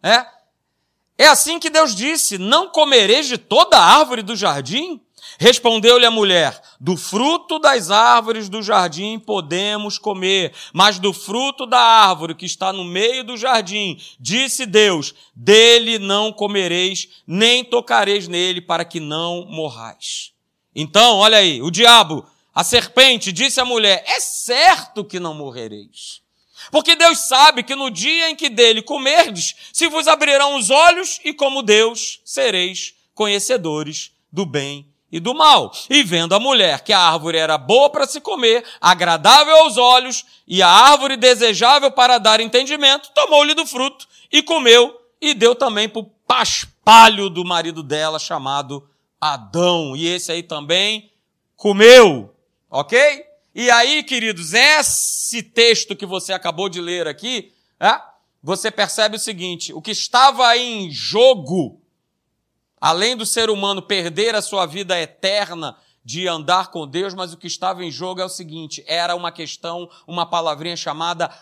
é, 0.03 0.34
é 1.17 1.27
assim 1.27 1.59
que 1.59 1.69
Deus 1.69 1.95
disse: 1.95 2.37
Não 2.37 2.69
comereis 2.69 3.27
de 3.27 3.37
toda 3.37 3.79
árvore 3.79 4.21
do 4.21 4.35
jardim? 4.35 5.01
Respondeu-lhe 5.37 6.05
a 6.05 6.11
mulher: 6.11 6.61
Do 6.79 6.97
fruto 6.97 7.59
das 7.59 7.89
árvores 7.89 8.49
do 8.49 8.61
jardim 8.61 9.19
podemos 9.19 9.97
comer, 9.97 10.53
mas 10.73 10.99
do 10.99 11.13
fruto 11.13 11.65
da 11.65 11.79
árvore 11.79 12.35
que 12.35 12.45
está 12.45 12.71
no 12.71 12.83
meio 12.83 13.23
do 13.23 13.37
jardim, 13.37 13.97
disse 14.19 14.65
Deus: 14.65 15.13
Dele 15.35 15.99
não 15.99 16.31
comereis, 16.31 17.07
nem 17.25 17.63
tocareis 17.63 18.27
nele, 18.27 18.61
para 18.61 18.85
que 18.85 18.99
não 18.99 19.45
morrais. 19.45 20.31
Então, 20.75 21.17
olha 21.17 21.37
aí, 21.37 21.61
o 21.61 21.71
diabo, 21.71 22.25
a 22.53 22.63
serpente, 22.63 23.31
disse 23.31 23.59
à 23.59 23.65
mulher: 23.65 24.03
É 24.07 24.19
certo 24.19 25.03
que 25.03 25.19
não 25.19 25.33
morrereis. 25.33 26.24
Porque 26.71 26.95
Deus 26.95 27.27
sabe 27.27 27.63
que 27.63 27.75
no 27.75 27.89
dia 27.89 28.29
em 28.29 28.35
que 28.35 28.49
dele 28.49 28.81
comerdes, 28.81 29.55
se 29.71 29.87
vos 29.87 30.07
abrirão 30.07 30.55
os 30.55 30.69
olhos 30.69 31.19
e 31.23 31.33
como 31.33 31.61
Deus 31.61 32.21
sereis 32.23 32.93
conhecedores 33.13 34.11
do 34.31 34.45
bem 34.45 34.87
e 35.11 35.19
do 35.19 35.33
mal. 35.33 35.71
E 35.89 36.03
vendo 36.03 36.35
a 36.35 36.39
mulher 36.39 36.81
que 36.81 36.91
a 36.91 36.99
árvore 36.99 37.37
era 37.37 37.57
boa 37.57 37.89
para 37.89 38.05
se 38.05 38.19
comer, 38.19 38.65
agradável 38.81 39.55
aos 39.57 39.77
olhos 39.77 40.25
e 40.47 40.61
a 40.61 40.67
árvore 40.67 41.15
desejável 41.15 41.91
para 41.91 42.17
dar 42.17 42.39
entendimento, 42.39 43.11
tomou-lhe 43.13 43.53
do 43.53 43.65
fruto 43.65 44.07
e 44.31 44.43
comeu 44.43 44.99
e 45.21 45.33
deu 45.33 45.55
também 45.55 45.87
para 45.87 46.01
o 46.01 46.11
paspalho 46.27 47.29
do 47.29 47.45
marido 47.45 47.81
dela 47.81 48.19
chamado 48.19 48.87
Adão. 49.19 49.95
E 49.95 50.05
esse 50.07 50.31
aí 50.31 50.43
também 50.43 51.11
comeu. 51.55 52.35
Ok? 52.69 53.25
E 53.57 53.71
aí, 53.71 54.03
queridos, 54.03 54.53
esse 54.53 55.41
texto 55.41 55.95
que 55.95 56.05
você 56.05 56.33
acabou 56.33 56.67
de 56.67 56.81
ler 56.81 57.07
aqui, 57.07 57.53
é, 57.79 58.01
você 58.43 58.69
percebe 58.69 59.15
o 59.15 59.19
seguinte: 59.19 59.71
o 59.71 59.81
que 59.81 59.91
estava 59.91 60.57
em 60.57 60.91
jogo, 60.91 61.81
além 62.81 63.15
do 63.15 63.25
ser 63.25 63.49
humano 63.49 63.81
perder 63.81 64.35
a 64.35 64.41
sua 64.41 64.65
vida 64.65 64.99
eterna 64.99 65.77
de 66.03 66.27
andar 66.27 66.69
com 66.69 66.85
Deus, 66.85 67.13
mas 67.13 67.31
o 67.31 67.37
que 67.37 67.47
estava 67.47 67.85
em 67.85 67.89
jogo 67.89 68.19
é 68.19 68.25
o 68.25 68.29
seguinte: 68.29 68.83
era 68.85 69.15
uma 69.15 69.31
questão, 69.31 69.89
uma 70.05 70.25
palavrinha 70.25 70.75
chamada 70.75 71.33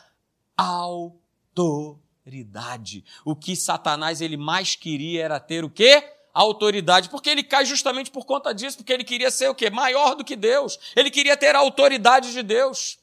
autoridade. 0.56 3.04
O 3.26 3.36
que 3.36 3.56
Satanás 3.56 4.22
ele 4.22 4.38
mais 4.38 4.76
queria 4.76 5.24
era 5.24 5.40
ter 5.40 5.66
o 5.66 5.70
quê? 5.70 6.13
Autoridade, 6.34 7.10
porque 7.10 7.30
ele 7.30 7.44
cai 7.44 7.66
justamente 7.66 8.10
por 8.10 8.26
conta 8.26 8.54
disso, 8.54 8.78
porque 8.78 8.92
ele 8.92 9.04
queria 9.04 9.30
ser 9.30 9.50
o 9.50 9.56
quê? 9.56 9.70
Maior 9.70 10.16
do 10.16 10.24
que 10.24 10.36
Deus. 10.36 10.80
Ele 10.96 11.12
queria 11.12 11.38
ter 11.38 11.56
a 11.56 11.60
autoridade 11.60 12.32
de 12.32 12.42
Deus. 12.42 12.98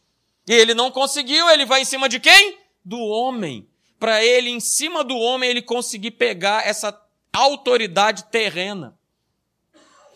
E 0.49 0.53
ele 0.53 0.75
não 0.75 0.91
conseguiu, 0.91 1.49
ele 1.49 1.65
vai 1.65 1.83
em 1.83 1.85
cima 1.85 2.09
de 2.09 2.19
quem? 2.19 2.59
Do 2.85 2.99
homem. 2.99 3.69
Para 3.99 4.25
ele, 4.25 4.51
em 4.51 4.59
cima 4.59 5.05
do 5.05 5.17
homem, 5.17 5.49
ele 5.49 5.63
conseguir 5.63 6.13
pegar 6.13 6.67
essa 6.67 6.99
autoridade 7.33 8.25
terrena. 8.25 8.99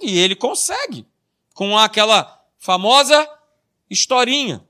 E 0.01 0.19
ele 0.19 0.35
consegue, 0.35 1.07
com 1.53 1.79
aquela 1.79 2.43
famosa 2.59 3.29
historinha. 3.89 4.67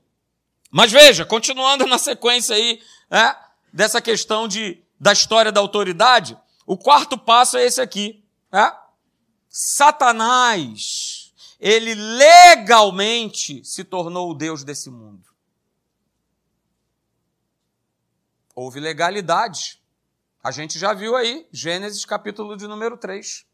Mas 0.69 0.91
veja, 0.91 1.25
continuando 1.25 1.87
na 1.87 1.97
sequência 1.97 2.55
aí, 2.55 2.81
né, 3.09 3.35
dessa 3.71 4.01
questão 4.01 4.47
de, 4.47 4.83
da 4.99 5.13
história 5.13 5.51
da 5.51 5.61
autoridade, 5.61 6.37
o 6.65 6.77
quarto 6.77 7.17
passo 7.17 7.57
é 7.57 7.65
esse 7.65 7.79
aqui. 7.79 8.23
Né? 8.55 8.73
Satanás, 9.49 11.33
ele 11.59 11.93
legalmente 11.93 13.65
se 13.65 13.83
tornou 13.83 14.31
o 14.31 14.33
Deus 14.33 14.63
desse 14.63 14.89
mundo. 14.89 15.29
Houve 18.55 18.79
legalidade. 18.79 19.83
A 20.41 20.51
gente 20.51 20.79
já 20.79 20.93
viu 20.93 21.17
aí, 21.17 21.45
Gênesis 21.51 22.05
capítulo 22.05 22.55
de 22.55 22.65
número 22.65 22.95
3. 22.95 23.45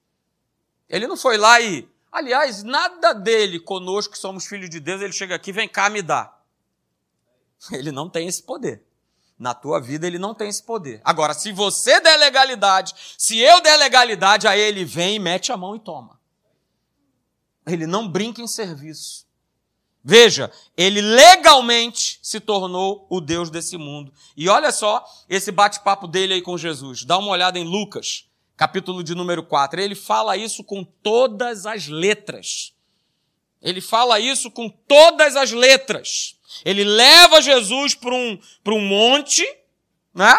Ele 0.88 1.08
não 1.08 1.18
foi 1.18 1.36
lá 1.36 1.60
e, 1.60 1.90
aliás, 2.12 2.62
nada 2.62 3.12
dele 3.12 3.60
conosco 3.60 4.14
que 4.14 4.20
somos 4.20 4.46
filhos 4.46 4.70
de 4.70 4.80
Deus, 4.80 5.02
ele 5.02 5.14
chega 5.14 5.34
aqui, 5.34 5.52
vem 5.52 5.68
cá 5.68 5.90
me 5.90 6.04
dá. 6.04 6.38
Ele 7.72 7.92
não 7.92 8.08
tem 8.08 8.28
esse 8.28 8.44
poder. 8.44 8.86
Na 9.42 9.56
tua 9.56 9.82
vida 9.82 10.06
ele 10.06 10.20
não 10.20 10.36
tem 10.36 10.50
esse 10.50 10.62
poder. 10.62 11.02
Agora, 11.04 11.34
se 11.34 11.52
você 11.52 12.00
der 12.00 12.16
legalidade, 12.18 12.94
se 13.18 13.40
eu 13.40 13.60
der 13.60 13.76
legalidade, 13.76 14.48
aí 14.48 14.62
ele 14.62 14.86
vem 14.86 15.16
e 15.16 15.20
mete 15.20 15.52
a 15.52 15.58
mão 15.58 15.76
e 15.76 15.80
toma. 15.80 16.20
Ele 17.66 17.88
não 17.88 18.08
brinca 18.08 18.40
em 18.40 18.46
serviço. 18.46 19.26
Veja, 20.04 20.52
ele 20.78 21.02
legalmente 21.02 22.20
se 22.22 22.40
tornou 22.40 23.08
o 23.10 23.20
Deus 23.20 23.50
desse 23.50 23.80
mundo. 23.80 24.14
E 24.38 24.48
olha 24.48 24.72
só 24.72 25.04
esse 25.28 25.52
bate-papo 25.52 26.08
dele 26.08 26.36
aí 26.36 26.42
com 26.44 26.56
Jesus. 26.56 27.04
Dá 27.04 27.18
uma 27.18 27.32
olhada 27.32 27.58
em 27.58 27.66
Lucas, 27.66 28.30
capítulo 28.56 29.04
de 29.04 29.16
número 29.16 29.42
4. 29.42 29.82
Ele 29.82 29.96
fala 29.96 30.38
isso 30.38 30.64
com 30.64 30.84
todas 30.84 31.66
as 31.66 31.88
letras. 31.88 32.76
Ele 33.62 33.80
fala 33.80 34.20
isso 34.20 34.50
com 34.50 34.70
todas 34.70 35.36
as 35.36 35.52
letras. 35.52 36.36
Ele 36.66 36.84
leva 36.84 37.42
Jesus 37.42 37.94
para 37.96 38.14
um, 38.14 38.40
um 38.68 38.82
monte, 38.82 39.46
né? 40.14 40.34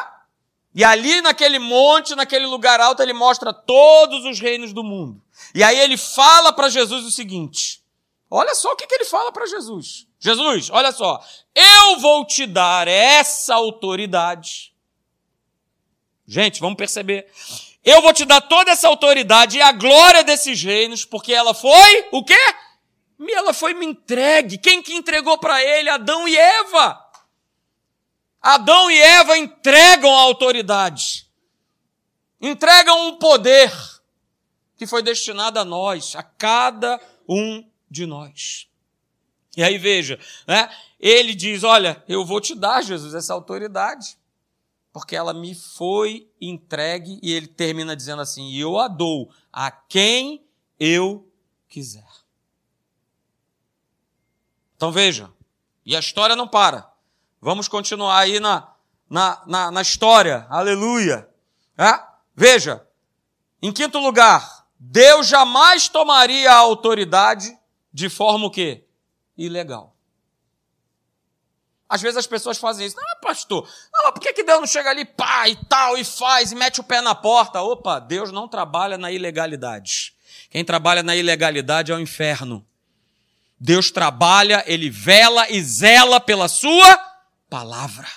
E 0.74 0.82
ali 0.82 1.20
naquele 1.20 1.58
monte, 1.58 2.14
naquele 2.14 2.46
lugar 2.46 2.80
alto, 2.80 3.02
ele 3.02 3.12
mostra 3.12 3.52
todos 3.52 4.24
os 4.24 4.40
reinos 4.40 4.72
do 4.72 4.82
mundo. 4.82 5.22
E 5.54 5.62
aí 5.62 5.78
ele 5.78 5.96
fala 5.96 6.52
para 6.52 6.68
Jesus 6.68 7.04
o 7.04 7.10
seguinte: 7.10 7.82
olha 8.30 8.54
só 8.54 8.72
o 8.72 8.76
que, 8.76 8.86
que 8.86 8.94
ele 8.94 9.04
fala 9.04 9.30
para 9.30 9.46
Jesus. 9.46 10.06
Jesus, 10.18 10.70
olha 10.70 10.92
só, 10.92 11.22
eu 11.54 11.98
vou 11.98 12.24
te 12.24 12.46
dar 12.46 12.88
essa 12.88 13.54
autoridade. 13.54 14.72
Gente, 16.26 16.60
vamos 16.60 16.76
perceber. 16.76 17.26
Eu 17.84 18.00
vou 18.00 18.12
te 18.12 18.24
dar 18.24 18.40
toda 18.40 18.70
essa 18.70 18.86
autoridade 18.86 19.58
e 19.58 19.62
a 19.62 19.72
glória 19.72 20.22
desses 20.22 20.62
reinos, 20.62 21.04
porque 21.04 21.32
ela 21.32 21.52
foi 21.52 22.08
o 22.12 22.24
quê? 22.24 22.38
Ela 23.30 23.52
foi 23.52 23.74
me 23.74 23.86
entregue. 23.86 24.58
Quem 24.58 24.82
que 24.82 24.94
entregou 24.94 25.38
para 25.38 25.62
ele? 25.62 25.88
Adão 25.88 26.26
e 26.26 26.36
Eva. 26.36 26.98
Adão 28.40 28.90
e 28.90 29.00
Eva 29.00 29.38
entregam 29.38 30.12
a 30.16 30.22
autoridade. 30.22 31.30
Entregam 32.40 33.08
um 33.08 33.18
poder 33.18 33.70
que 34.76 34.86
foi 34.86 35.02
destinado 35.02 35.60
a 35.60 35.64
nós, 35.64 36.16
a 36.16 36.24
cada 36.24 37.00
um 37.28 37.64
de 37.88 38.04
nós. 38.04 38.66
E 39.56 39.62
aí 39.62 39.78
veja, 39.78 40.18
né? 40.46 40.68
Ele 40.98 41.34
diz: 41.34 41.62
Olha, 41.62 42.02
eu 42.08 42.24
vou 42.24 42.40
te 42.40 42.54
dar, 42.54 42.82
Jesus, 42.82 43.14
essa 43.14 43.32
autoridade, 43.34 44.18
porque 44.92 45.14
ela 45.14 45.32
me 45.32 45.54
foi 45.54 46.28
entregue, 46.40 47.20
e 47.22 47.32
ele 47.32 47.46
termina 47.46 47.94
dizendo 47.94 48.22
assim: 48.22 48.48
E 48.48 48.58
eu 48.58 48.78
a 48.78 48.88
dou 48.88 49.30
a 49.52 49.70
quem 49.70 50.44
eu 50.80 51.30
quiser. 51.68 52.21
Então 54.82 54.90
veja, 54.90 55.30
e 55.86 55.94
a 55.94 56.00
história 56.00 56.34
não 56.34 56.48
para. 56.48 56.90
Vamos 57.40 57.68
continuar 57.68 58.18
aí 58.18 58.40
na, 58.40 58.68
na, 59.08 59.40
na, 59.46 59.70
na 59.70 59.80
história. 59.80 60.44
Aleluia. 60.50 61.28
É? 61.78 62.00
Veja, 62.34 62.84
em 63.62 63.70
quinto 63.70 64.00
lugar, 64.00 64.66
Deus 64.76 65.28
jamais 65.28 65.88
tomaria 65.88 66.50
a 66.50 66.56
autoridade 66.56 67.56
de 67.92 68.10
forma 68.10 68.46
o 68.46 68.50
quê? 68.50 68.84
Ilegal. 69.38 69.94
Às 71.88 72.02
vezes 72.02 72.16
as 72.16 72.26
pessoas 72.26 72.58
fazem 72.58 72.84
isso. 72.84 72.96
Ah, 72.98 73.16
pastor, 73.22 73.68
não, 73.92 74.12
por 74.12 74.18
que, 74.18 74.32
que 74.32 74.42
Deus 74.42 74.58
não 74.58 74.66
chega 74.66 74.90
ali, 74.90 75.04
pá, 75.04 75.48
e 75.48 75.54
tal, 75.66 75.96
e 75.96 76.02
faz, 76.02 76.50
e 76.50 76.56
mete 76.56 76.80
o 76.80 76.84
pé 76.84 77.00
na 77.00 77.14
porta? 77.14 77.62
Opa, 77.62 78.00
Deus 78.00 78.32
não 78.32 78.48
trabalha 78.48 78.98
na 78.98 79.12
ilegalidade. 79.12 80.12
Quem 80.50 80.64
trabalha 80.64 81.04
na 81.04 81.14
ilegalidade 81.14 81.92
é 81.92 81.94
o 81.94 82.00
inferno. 82.00 82.66
Deus 83.64 83.92
trabalha, 83.92 84.64
ele 84.66 84.90
vela 84.90 85.48
e 85.48 85.62
zela 85.62 86.18
pela 86.18 86.48
sua 86.48 86.98
palavra. 87.48 88.08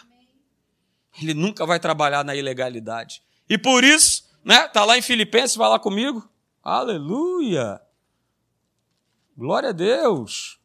Ele 1.21 1.35
nunca 1.35 1.67
vai 1.67 1.79
trabalhar 1.79 2.25
na 2.25 2.35
ilegalidade. 2.35 3.21
E 3.47 3.55
por 3.55 3.83
isso, 3.83 4.27
né? 4.43 4.67
Tá 4.69 4.83
lá 4.83 4.97
em 4.97 5.03
Filipenses, 5.03 5.55
vai 5.55 5.69
lá 5.69 5.77
comigo. 5.77 6.27
Aleluia! 6.63 7.79
Glória 9.37 9.69
a 9.69 9.71
Deus! 9.71 10.59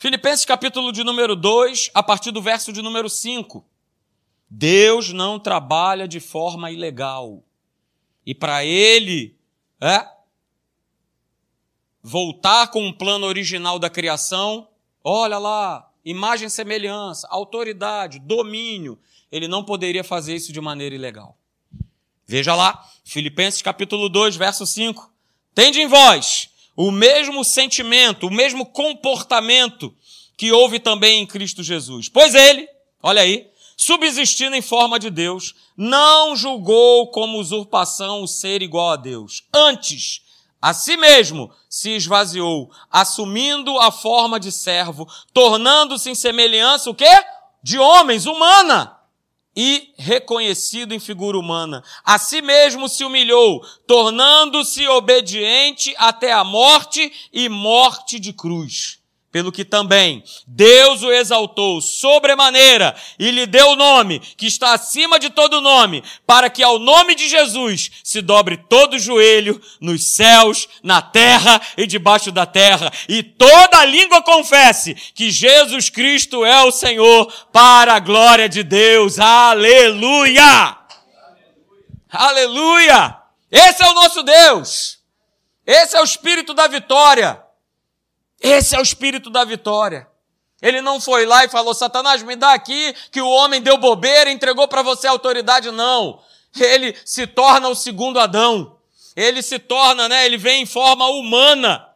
Filipenses 0.00 0.46
capítulo 0.46 0.92
de 0.92 1.04
número 1.04 1.36
2, 1.36 1.90
a 1.92 2.02
partir 2.02 2.30
do 2.30 2.40
verso 2.40 2.72
de 2.72 2.80
número 2.80 3.06
5. 3.06 3.62
Deus 4.48 5.12
não 5.12 5.38
trabalha 5.38 6.08
de 6.08 6.18
forma 6.20 6.70
ilegal. 6.70 7.44
E 8.24 8.34
para 8.34 8.64
ele, 8.64 9.36
é, 9.78 10.08
voltar 12.02 12.68
com 12.68 12.88
o 12.88 12.94
plano 12.94 13.26
original 13.26 13.78
da 13.78 13.90
criação, 13.90 14.68
olha 15.04 15.36
lá, 15.36 15.92
imagem 16.02 16.46
e 16.46 16.50
semelhança, 16.50 17.28
autoridade, 17.30 18.18
domínio, 18.18 18.98
ele 19.30 19.46
não 19.46 19.62
poderia 19.62 20.02
fazer 20.02 20.34
isso 20.34 20.50
de 20.50 20.62
maneira 20.62 20.94
ilegal. 20.94 21.36
Veja 22.26 22.54
lá, 22.54 22.88
Filipenses 23.04 23.60
capítulo 23.60 24.08
2, 24.08 24.34
verso 24.34 24.64
5. 24.64 25.12
Tende 25.54 25.78
em 25.78 25.86
vós 25.86 26.48
o 26.82 26.90
mesmo 26.90 27.44
sentimento, 27.44 28.26
o 28.26 28.30
mesmo 28.30 28.64
comportamento 28.64 29.94
que 30.34 30.50
houve 30.50 30.80
também 30.80 31.20
em 31.20 31.26
Cristo 31.26 31.62
Jesus. 31.62 32.08
Pois 32.08 32.34
ele, 32.34 32.66
olha 33.02 33.20
aí, 33.20 33.50
subsistindo 33.76 34.56
em 34.56 34.62
forma 34.62 34.98
de 34.98 35.10
Deus, 35.10 35.54
não 35.76 36.34
julgou 36.34 37.08
como 37.08 37.38
usurpação 37.38 38.22
o 38.22 38.26
ser 38.26 38.62
igual 38.62 38.92
a 38.92 38.96
Deus. 38.96 39.44
Antes, 39.52 40.22
a 40.60 40.72
si 40.72 40.96
mesmo 40.96 41.50
se 41.68 41.90
esvaziou, 41.90 42.70
assumindo 42.90 43.78
a 43.78 43.92
forma 43.92 44.40
de 44.40 44.50
servo, 44.50 45.06
tornando-se 45.34 46.08
em 46.08 46.14
semelhança 46.14 46.88
o 46.88 46.94
quê? 46.94 47.24
De 47.62 47.78
homens, 47.78 48.24
humana 48.24 48.99
e 49.56 49.92
reconhecido 49.98 50.94
em 50.94 51.00
figura 51.00 51.38
humana. 51.38 51.82
A 52.04 52.18
si 52.18 52.40
mesmo 52.40 52.88
se 52.88 53.04
humilhou, 53.04 53.64
tornando-se 53.86 54.86
obediente 54.88 55.94
até 55.98 56.32
a 56.32 56.44
morte 56.44 57.12
e 57.32 57.48
morte 57.48 58.18
de 58.18 58.32
cruz 58.32 58.99
pelo 59.32 59.52
que 59.52 59.64
também 59.64 60.24
Deus 60.46 61.02
o 61.02 61.12
exaltou 61.12 61.80
sobremaneira 61.80 62.94
e 63.18 63.30
lhe 63.30 63.46
deu 63.46 63.70
o 63.70 63.76
nome 63.76 64.18
que 64.18 64.46
está 64.46 64.72
acima 64.72 65.18
de 65.18 65.30
todo 65.30 65.60
nome, 65.60 66.02
para 66.26 66.50
que 66.50 66.62
ao 66.62 66.78
nome 66.78 67.14
de 67.14 67.28
Jesus 67.28 67.90
se 68.02 68.20
dobre 68.20 68.56
todo 68.56 68.98
joelho 68.98 69.60
nos 69.80 70.04
céus, 70.04 70.68
na 70.82 71.00
terra 71.00 71.60
e 71.76 71.86
debaixo 71.86 72.32
da 72.32 72.44
terra, 72.44 72.92
e 73.08 73.22
toda 73.22 73.84
língua 73.84 74.22
confesse 74.22 74.94
que 75.14 75.30
Jesus 75.30 75.88
Cristo 75.88 76.44
é 76.44 76.62
o 76.64 76.72
Senhor, 76.72 77.32
para 77.52 77.94
a 77.94 78.00
glória 78.00 78.48
de 78.48 78.62
Deus. 78.62 79.18
Aleluia! 79.18 80.76
Aleluia! 82.10 83.16
Esse 83.50 83.82
é 83.82 83.88
o 83.88 83.94
nosso 83.94 84.22
Deus. 84.22 84.98
Esse 85.66 85.96
é 85.96 86.00
o 86.00 86.04
espírito 86.04 86.52
da 86.52 86.66
vitória. 86.66 87.40
Esse 88.40 88.74
é 88.74 88.78
o 88.78 88.82
espírito 88.82 89.28
da 89.28 89.44
vitória. 89.44 90.08
Ele 90.62 90.80
não 90.80 91.00
foi 91.00 91.26
lá 91.26 91.44
e 91.44 91.48
falou: 91.48 91.74
Satanás, 91.74 92.22
me 92.22 92.36
dá 92.36 92.52
aqui, 92.52 92.94
que 93.10 93.20
o 93.20 93.28
homem 93.28 93.60
deu 93.60 93.76
bobeira 93.76 94.30
entregou 94.30 94.66
para 94.68 94.82
você 94.82 95.06
a 95.06 95.10
autoridade. 95.10 95.70
Não. 95.70 96.22
Ele 96.58 96.96
se 97.04 97.26
torna 97.26 97.68
o 97.68 97.74
segundo 97.74 98.18
Adão. 98.18 98.76
Ele 99.14 99.42
se 99.42 99.58
torna, 99.58 100.08
né? 100.08 100.26
Ele 100.26 100.36
vem 100.36 100.62
em 100.62 100.66
forma 100.66 101.06
humana. 101.06 101.86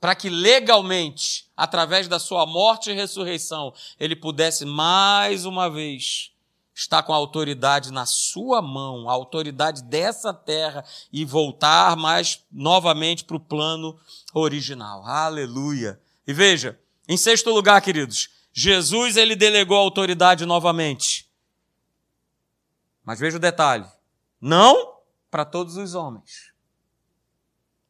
Para 0.00 0.14
que 0.14 0.28
legalmente, 0.28 1.46
através 1.56 2.08
da 2.08 2.18
sua 2.18 2.44
morte 2.44 2.90
e 2.90 2.94
ressurreição, 2.94 3.72
ele 3.98 4.14
pudesse 4.14 4.66
mais 4.66 5.46
uma 5.46 5.70
vez 5.70 6.33
estar 6.74 7.02
com 7.04 7.12
a 7.12 7.16
autoridade 7.16 7.92
na 7.92 8.04
sua 8.04 8.60
mão, 8.60 9.08
a 9.08 9.12
autoridade 9.12 9.82
dessa 9.82 10.34
terra 10.34 10.84
e 11.12 11.24
voltar 11.24 11.96
mais 11.96 12.44
novamente 12.50 13.24
para 13.24 13.36
o 13.36 13.40
plano 13.40 13.98
original. 14.32 15.06
Aleluia. 15.06 16.00
E 16.26 16.32
veja, 16.32 16.80
em 17.08 17.16
sexto 17.16 17.50
lugar, 17.50 17.80
queridos, 17.80 18.30
Jesus 18.52 19.16
ele 19.16 19.36
delegou 19.36 19.76
a 19.76 19.80
autoridade 19.80 20.44
novamente. 20.44 21.30
Mas 23.04 23.20
veja 23.20 23.36
o 23.36 23.40
detalhe: 23.40 23.86
não 24.40 24.98
para 25.30 25.44
todos 25.44 25.76
os 25.76 25.94
homens, 25.94 26.52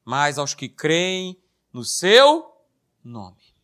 mas 0.04 0.38
aos 0.38 0.52
que 0.52 0.68
creem 0.68 1.40
no 1.72 1.84
seu 1.84 2.52
nome. 3.02 3.54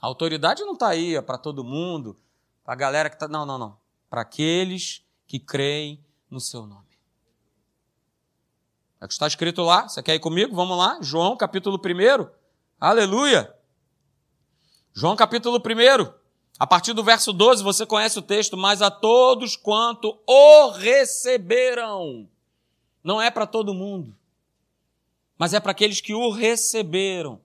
A 0.00 0.06
autoridade 0.06 0.62
não 0.62 0.72
está 0.72 0.88
aí 0.88 1.20
para 1.22 1.38
todo 1.38 1.62
mundo, 1.62 2.18
para 2.64 2.74
a 2.74 2.76
galera 2.76 3.08
que 3.08 3.16
está. 3.16 3.28
Não, 3.28 3.46
não, 3.46 3.56
não. 3.56 3.81
Para 4.12 4.20
aqueles 4.20 5.02
que 5.26 5.38
creem 5.38 5.98
no 6.30 6.38
seu 6.38 6.66
nome. 6.66 6.84
É 9.00 9.06
o 9.06 9.08
que 9.08 9.14
está 9.14 9.26
escrito 9.26 9.62
lá. 9.62 9.88
Você 9.88 10.02
quer 10.02 10.14
ir 10.14 10.18
comigo? 10.18 10.54
Vamos 10.54 10.76
lá. 10.76 10.98
João, 11.00 11.34
capítulo 11.34 11.78
1. 11.78 12.28
Aleluia. 12.78 13.56
João 14.92 15.16
capítulo 15.16 15.56
1, 15.56 16.12
a 16.58 16.66
partir 16.66 16.92
do 16.92 17.02
verso 17.02 17.32
12, 17.32 17.62
você 17.62 17.86
conhece 17.86 18.18
o 18.18 18.22
texto, 18.22 18.54
mas 18.54 18.82
a 18.82 18.90
todos 18.90 19.56
quanto 19.56 20.20
o 20.26 20.68
receberam. 20.72 22.28
Não 23.02 23.18
é 23.18 23.30
para 23.30 23.46
todo 23.46 23.72
mundo, 23.72 24.14
mas 25.38 25.54
é 25.54 25.60
para 25.60 25.72
aqueles 25.72 26.02
que 26.02 26.12
o 26.12 26.28
receberam. 26.28 27.40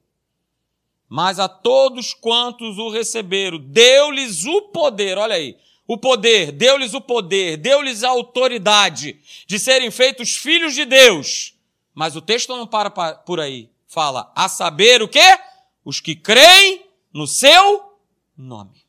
Mas 1.07 1.39
a 1.39 1.47
todos 1.47 2.13
quantos 2.13 2.77
o 2.77 2.89
receberam, 2.89 3.57
deu-lhes 3.57 4.43
o 4.43 4.63
poder, 4.63 5.17
olha 5.17 5.35
aí, 5.35 5.57
o 5.87 5.97
poder, 5.97 6.51
deu-lhes 6.51 6.93
o 6.93 6.99
poder, 6.99 7.55
deu-lhes 7.55 8.03
a 8.03 8.09
autoridade 8.09 9.21
de 9.47 9.57
serem 9.57 9.89
feitos 9.89 10.35
filhos 10.35 10.75
de 10.75 10.83
Deus. 10.83 11.55
Mas 11.93 12.15
o 12.15 12.21
texto 12.21 12.55
não 12.55 12.67
para 12.67 12.89
por 12.89 13.39
aí. 13.39 13.71
Fala, 13.87 14.31
a 14.35 14.49
saber 14.49 15.01
o 15.01 15.07
quê? 15.07 15.39
Os 15.85 16.01
que 16.01 16.15
creem 16.15 16.85
no 17.13 17.25
seu 17.25 17.97
nome. 18.37 18.85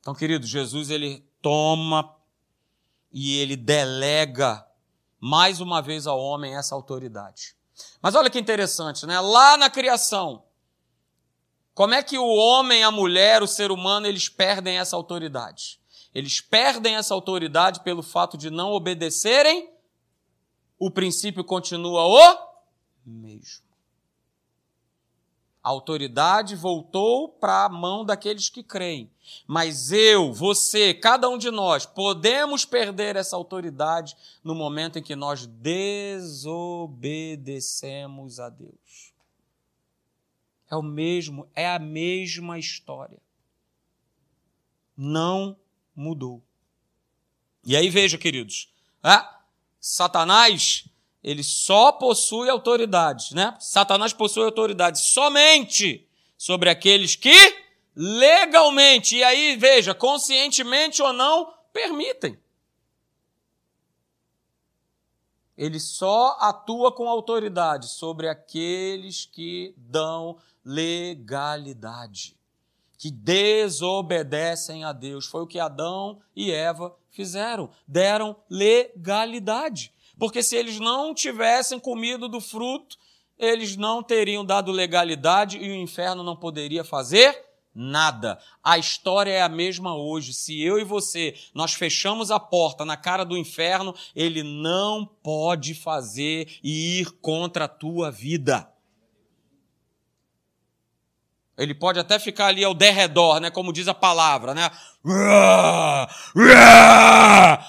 Então, 0.00 0.14
querido, 0.14 0.46
Jesus 0.46 0.90
ele 0.90 1.24
toma 1.40 2.14
e 3.10 3.38
ele 3.38 3.56
delega 3.56 4.66
mais 5.18 5.60
uma 5.60 5.80
vez 5.80 6.06
ao 6.06 6.20
homem 6.20 6.56
essa 6.56 6.74
autoridade. 6.74 7.54
Mas 8.02 8.14
olha 8.14 8.30
que 8.30 8.38
interessante, 8.38 9.06
né? 9.06 9.18
Lá 9.18 9.56
na 9.56 9.70
criação, 9.70 10.44
como 11.80 11.94
é 11.94 12.02
que 12.02 12.18
o 12.18 12.26
homem, 12.26 12.84
a 12.84 12.90
mulher, 12.90 13.42
o 13.42 13.46
ser 13.46 13.72
humano, 13.72 14.06
eles 14.06 14.28
perdem 14.28 14.76
essa 14.76 14.94
autoridade? 14.94 15.80
Eles 16.14 16.38
perdem 16.38 16.96
essa 16.96 17.14
autoridade 17.14 17.80
pelo 17.80 18.02
fato 18.02 18.36
de 18.36 18.50
não 18.50 18.72
obedecerem, 18.72 19.72
o 20.78 20.90
princípio 20.90 21.42
continua 21.42 22.04
o 22.04 22.38
mesmo. 23.06 23.64
A 25.62 25.70
autoridade 25.70 26.54
voltou 26.54 27.30
para 27.30 27.64
a 27.64 27.70
mão 27.70 28.04
daqueles 28.04 28.50
que 28.50 28.62
creem. 28.62 29.10
Mas 29.46 29.90
eu, 29.90 30.34
você, 30.34 30.92
cada 30.92 31.30
um 31.30 31.38
de 31.38 31.50
nós, 31.50 31.86
podemos 31.86 32.66
perder 32.66 33.16
essa 33.16 33.36
autoridade 33.36 34.14
no 34.44 34.54
momento 34.54 34.98
em 34.98 35.02
que 35.02 35.16
nós 35.16 35.46
desobedecemos 35.46 38.38
a 38.38 38.50
Deus. 38.50 39.09
É 40.70 40.76
o 40.76 40.82
mesmo, 40.82 41.50
é 41.54 41.68
a 41.68 41.78
mesma 41.78 42.58
história. 42.58 43.20
Não 44.96 45.56
mudou. 45.94 46.42
E 47.64 47.76
aí 47.76 47.90
veja, 47.90 48.16
queridos, 48.16 48.72
ah, 49.02 49.40
Satanás 49.80 50.84
ele 51.22 51.42
só 51.42 51.92
possui 51.92 52.48
autoridade, 52.48 53.34
né? 53.34 53.56
Satanás 53.60 54.12
possui 54.12 54.44
autoridade 54.44 55.00
somente 55.00 56.08
sobre 56.36 56.70
aqueles 56.70 57.14
que 57.14 57.34
legalmente, 57.94 59.16
e 59.16 59.24
aí 59.24 59.56
veja, 59.56 59.94
conscientemente 59.94 61.02
ou 61.02 61.12
não, 61.12 61.52
permitem. 61.72 62.38
Ele 65.56 65.78
só 65.78 66.38
atua 66.40 66.90
com 66.90 67.06
autoridade 67.06 67.88
sobre 67.88 68.26
aqueles 68.26 69.26
que 69.26 69.74
dão 69.76 70.38
legalidade, 70.64 72.36
que 72.98 73.10
desobedecem 73.10 74.84
a 74.84 74.92
Deus. 74.92 75.26
Foi 75.26 75.42
o 75.42 75.46
que 75.46 75.58
Adão 75.58 76.20
e 76.34 76.50
Eva 76.50 76.94
fizeram, 77.10 77.70
deram 77.86 78.36
legalidade. 78.48 79.92
Porque 80.18 80.42
se 80.42 80.56
eles 80.56 80.78
não 80.78 81.14
tivessem 81.14 81.78
comido 81.78 82.28
do 82.28 82.40
fruto, 82.40 82.98
eles 83.38 83.76
não 83.76 84.02
teriam 84.02 84.44
dado 84.44 84.70
legalidade 84.70 85.56
e 85.56 85.70
o 85.70 85.74
inferno 85.74 86.22
não 86.22 86.36
poderia 86.36 86.84
fazer 86.84 87.50
nada. 87.74 88.38
A 88.62 88.76
história 88.76 89.30
é 89.30 89.42
a 89.42 89.48
mesma 89.48 89.96
hoje. 89.96 90.34
Se 90.34 90.60
eu 90.60 90.78
e 90.78 90.84
você 90.84 91.34
nós 91.54 91.72
fechamos 91.72 92.30
a 92.30 92.38
porta 92.38 92.84
na 92.84 92.96
cara 92.96 93.24
do 93.24 93.36
inferno, 93.36 93.94
ele 94.14 94.42
não 94.42 95.06
pode 95.06 95.74
fazer 95.74 96.58
e 96.62 97.00
ir 97.00 97.10
contra 97.20 97.64
a 97.64 97.68
tua 97.68 98.10
vida. 98.10 98.70
Ele 101.60 101.74
pode 101.74 101.98
até 101.98 102.18
ficar 102.18 102.46
ali 102.46 102.64
ao 102.64 102.72
derredor, 102.72 103.38
né? 103.38 103.50
Como 103.50 103.70
diz 103.70 103.86
a 103.86 103.92
palavra, 103.92 104.54
né? 104.54 104.70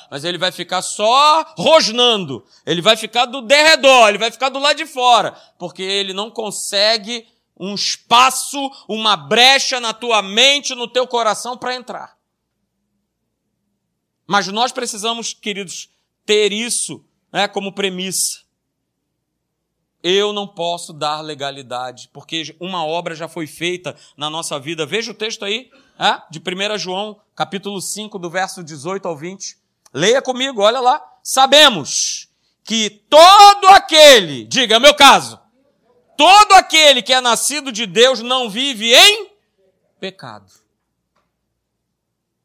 Mas 0.10 0.24
ele 0.24 0.38
vai 0.38 0.50
ficar 0.50 0.82
só 0.82 1.44
rosnando. 1.58 2.46
Ele 2.66 2.82
vai 2.82 2.96
ficar 2.96 3.26
do 3.26 3.42
derredor, 3.42 4.08
ele 4.08 4.18
vai 4.18 4.32
ficar 4.32 4.48
do 4.48 4.60
lado 4.60 4.78
de 4.78 4.86
fora. 4.86 5.34
Porque 5.60 5.84
ele 5.84 6.14
não 6.14 6.32
consegue 6.32 7.28
um 7.60 7.76
espaço, 7.76 8.58
uma 8.88 9.18
brecha 9.18 9.82
na 9.82 9.94
tua 9.94 10.22
mente, 10.22 10.74
no 10.74 10.88
teu 10.88 11.06
coração 11.06 11.58
para 11.58 11.76
entrar. 11.76 12.18
Mas 14.26 14.48
nós 14.48 14.72
precisamos, 14.72 15.34
queridos, 15.34 15.90
ter 16.26 16.54
isso 16.54 17.04
né, 17.30 17.46
como 17.46 17.74
premissa. 17.74 18.40
Eu 20.04 20.34
não 20.34 20.48
posso 20.48 20.94
dar 20.94 21.22
legalidade, 21.22 22.10
porque 22.12 22.56
uma 22.60 22.86
obra 22.86 23.14
já 23.14 23.28
foi 23.28 23.46
feita 23.46 23.96
na 24.18 24.30
nossa 24.30 24.60
vida. 24.60 24.86
Veja 24.86 25.12
o 25.12 25.16
texto 25.16 25.46
aí, 25.46 25.70
é, 26.00 26.22
de 26.32 26.40
1 26.40 26.78
João, 26.78 27.20
capítulo 27.36 27.80
5, 27.80 28.18
do 28.18 28.30
verso 28.30 28.64
18 28.64 29.08
ao 29.08 29.16
20. 29.16 29.58
Leia 29.94 30.22
comigo, 30.22 30.62
olha 30.62 30.80
lá. 30.80 31.04
Sabemos 31.24 32.30
que 32.64 32.90
todo 32.90 33.68
aquele, 33.68 34.46
diga, 34.46 34.78
é 34.78 34.80
meu 34.80 34.96
caso, 34.96 35.40
todo 36.18 36.54
aquele 36.54 37.02
que 37.02 37.14
é 37.14 37.22
nascido 37.22 37.72
de 37.72 37.86
Deus 37.86 38.22
não 38.22 38.50
vive 38.50 38.94
em 38.94 39.32
pecado. 40.00 40.52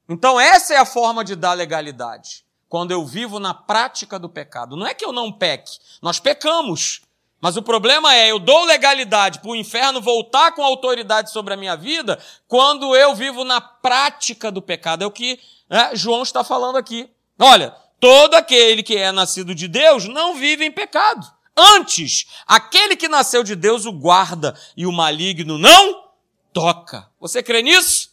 Então, 0.09 0.39
essa 0.39 0.75
é 0.75 0.77
a 0.77 0.85
forma 0.85 1.25
de 1.25 1.35
dar 1.35 1.55
legalidade. 1.55 2.45
Quando 2.69 2.91
eu 2.91 3.05
vivo 3.07 3.39
na 3.39 3.55
prática 3.55 4.19
do 4.19 4.29
pecado. 4.29 4.77
Não 4.77 4.87
é 4.87 4.95
que 4.95 5.05
eu 5.05 5.13
não 5.13 5.33
peque, 5.33 5.79
nós 6.03 6.21
pecamos. 6.21 7.03
Mas 7.47 7.57
o 7.57 7.63
problema 7.63 8.13
é, 8.13 8.33
eu 8.33 8.41
dou 8.41 8.65
legalidade 8.65 9.39
para 9.39 9.53
o 9.53 9.55
inferno 9.55 10.01
voltar 10.01 10.51
com 10.51 10.65
autoridade 10.65 11.31
sobre 11.31 11.55
a 11.55 11.57
minha 11.57 11.77
vida 11.77 12.19
quando 12.49 12.97
eu 12.97 13.15
vivo 13.15 13.45
na 13.45 13.61
prática 13.61 14.51
do 14.51 14.61
pecado. 14.61 15.05
É 15.05 15.07
o 15.07 15.13
que 15.13 15.39
né, 15.71 15.93
João 15.95 16.25
está 16.25 16.43
falando 16.43 16.75
aqui. 16.75 17.09
Olha, 17.39 17.71
todo 18.01 18.35
aquele 18.35 18.83
que 18.83 18.97
é 18.97 19.13
nascido 19.13 19.55
de 19.55 19.69
Deus 19.69 20.09
não 20.09 20.35
vive 20.35 20.65
em 20.65 20.73
pecado. 20.73 21.25
Antes, 21.57 22.27
aquele 22.49 22.97
que 22.97 23.07
nasceu 23.07 23.45
de 23.45 23.55
Deus 23.55 23.87
o 23.87 23.93
guarda 23.93 24.53
e 24.77 24.85
o 24.85 24.91
maligno 24.91 25.57
não 25.57 26.11
toca. 26.53 27.09
Você 27.21 27.45
crê 27.45 27.63
nisso? 27.63 28.11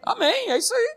Amém, 0.00 0.48
é 0.48 0.58
isso 0.58 0.72
aí. 0.72 0.96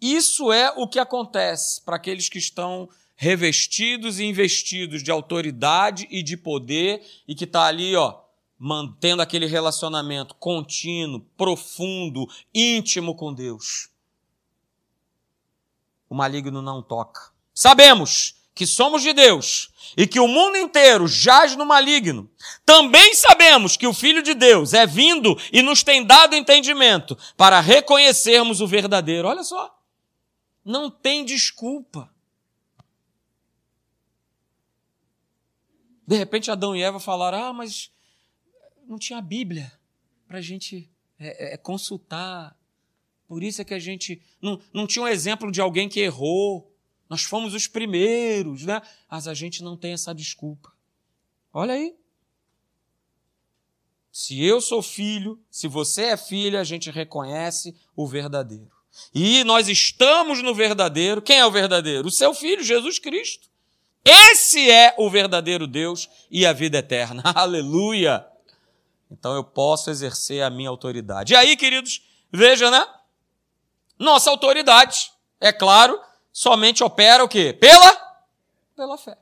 Isso 0.00 0.50
é 0.50 0.72
o 0.74 0.88
que 0.88 0.98
acontece 0.98 1.82
para 1.82 1.96
aqueles 1.96 2.30
que 2.30 2.38
estão 2.38 2.88
revestidos 3.20 4.20
e 4.20 4.24
investidos 4.24 5.02
de 5.02 5.10
autoridade 5.10 6.06
e 6.08 6.22
de 6.22 6.36
poder 6.36 7.04
e 7.26 7.34
que 7.34 7.42
está 7.42 7.64
ali, 7.64 7.96
ó, 7.96 8.20
mantendo 8.56 9.20
aquele 9.20 9.44
relacionamento 9.44 10.36
contínuo, 10.36 11.26
profundo, 11.36 12.28
íntimo 12.54 13.16
com 13.16 13.34
Deus. 13.34 13.90
O 16.08 16.14
maligno 16.14 16.62
não 16.62 16.80
toca. 16.80 17.32
Sabemos 17.52 18.36
que 18.54 18.64
somos 18.64 19.02
de 19.02 19.12
Deus 19.12 19.70
e 19.96 20.06
que 20.06 20.20
o 20.20 20.28
mundo 20.28 20.56
inteiro 20.56 21.08
jaz 21.08 21.56
no 21.56 21.66
maligno, 21.66 22.30
também 22.64 23.14
sabemos 23.14 23.76
que 23.76 23.86
o 23.86 23.92
Filho 23.92 24.22
de 24.22 24.32
Deus 24.32 24.72
é 24.72 24.86
vindo 24.86 25.36
e 25.52 25.60
nos 25.60 25.82
tem 25.82 26.04
dado 26.04 26.36
entendimento 26.36 27.18
para 27.36 27.58
reconhecermos 27.58 28.60
o 28.60 28.66
verdadeiro. 28.66 29.26
Olha 29.26 29.42
só. 29.42 29.76
Não 30.64 30.88
tem 30.88 31.24
desculpa. 31.24 32.08
De 36.08 36.16
repente 36.16 36.50
Adão 36.50 36.74
e 36.74 36.82
Eva 36.82 36.98
falaram: 36.98 37.36
Ah, 37.38 37.52
mas 37.52 37.92
não 38.86 38.98
tinha 38.98 39.20
Bíblia 39.20 39.70
para 40.26 40.38
a 40.38 40.40
gente 40.40 40.90
é, 41.18 41.52
é, 41.52 41.56
consultar. 41.58 42.56
Por 43.26 43.42
isso 43.42 43.60
é 43.60 43.64
que 43.64 43.74
a 43.74 43.78
gente 43.78 44.22
não, 44.40 44.58
não 44.72 44.86
tinha 44.86 45.02
um 45.02 45.08
exemplo 45.08 45.52
de 45.52 45.60
alguém 45.60 45.86
que 45.86 46.00
errou. 46.00 46.74
Nós 47.10 47.24
fomos 47.24 47.52
os 47.52 47.66
primeiros, 47.66 48.64
né? 48.64 48.80
Mas 49.10 49.28
a 49.28 49.34
gente 49.34 49.62
não 49.62 49.76
tem 49.76 49.92
essa 49.92 50.14
desculpa. 50.14 50.72
Olha 51.52 51.74
aí. 51.74 51.94
Se 54.10 54.42
eu 54.42 54.62
sou 54.62 54.80
filho, 54.80 55.38
se 55.50 55.68
você 55.68 56.04
é 56.04 56.16
filha, 56.16 56.58
a 56.58 56.64
gente 56.64 56.90
reconhece 56.90 57.76
o 57.94 58.06
verdadeiro. 58.06 58.72
E 59.14 59.44
nós 59.44 59.68
estamos 59.68 60.42
no 60.42 60.54
verdadeiro. 60.54 61.20
Quem 61.20 61.38
é 61.38 61.44
o 61.44 61.50
verdadeiro? 61.50 62.08
O 62.08 62.10
seu 62.10 62.32
filho, 62.32 62.64
Jesus 62.64 62.98
Cristo. 62.98 63.50
Esse 64.04 64.70
é 64.70 64.94
o 64.98 65.10
verdadeiro 65.10 65.66
Deus 65.66 66.08
e 66.30 66.46
a 66.46 66.52
vida 66.52 66.78
eterna. 66.78 67.22
Aleluia! 67.34 68.26
Então 69.10 69.34
eu 69.34 69.44
posso 69.44 69.90
exercer 69.90 70.42
a 70.42 70.50
minha 70.50 70.68
autoridade. 70.68 71.32
E 71.32 71.36
aí, 71.36 71.56
queridos, 71.56 72.02
veja, 72.30 72.70
né? 72.70 72.86
Nossa 73.98 74.30
autoridade, 74.30 75.10
é 75.40 75.52
claro, 75.52 76.00
somente 76.32 76.84
opera 76.84 77.24
o 77.24 77.28
quê? 77.28 77.52
Pela? 77.52 78.18
Pela 78.76 78.96
fé. 78.96 79.18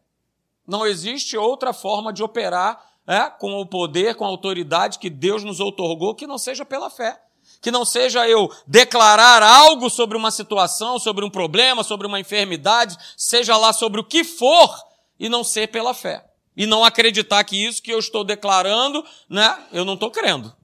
Não 0.66 0.86
existe 0.86 1.36
outra 1.36 1.72
forma 1.72 2.12
de 2.12 2.22
operar 2.22 2.84
é, 3.06 3.30
com 3.30 3.60
o 3.60 3.66
poder, 3.66 4.16
com 4.16 4.24
a 4.24 4.28
autoridade 4.28 4.98
que 4.98 5.08
Deus 5.08 5.44
nos 5.44 5.60
outorgou 5.60 6.14
que 6.14 6.26
não 6.26 6.36
seja 6.36 6.64
pela 6.64 6.90
fé. 6.90 7.22
Que 7.66 7.72
não 7.72 7.84
seja 7.84 8.28
eu 8.28 8.48
declarar 8.64 9.42
algo 9.42 9.90
sobre 9.90 10.16
uma 10.16 10.30
situação, 10.30 11.00
sobre 11.00 11.24
um 11.24 11.28
problema, 11.28 11.82
sobre 11.82 12.06
uma 12.06 12.20
enfermidade, 12.20 12.96
seja 13.16 13.56
lá 13.56 13.72
sobre 13.72 14.00
o 14.00 14.04
que 14.04 14.22
for, 14.22 14.72
e 15.18 15.28
não 15.28 15.42
ser 15.42 15.66
pela 15.72 15.92
fé. 15.92 16.24
E 16.56 16.64
não 16.64 16.84
acreditar 16.84 17.42
que 17.42 17.56
isso 17.56 17.82
que 17.82 17.90
eu 17.90 17.98
estou 17.98 18.22
declarando, 18.22 19.04
né, 19.28 19.58
eu 19.72 19.84
não 19.84 19.94
estou 19.94 20.12
crendo. 20.12 20.54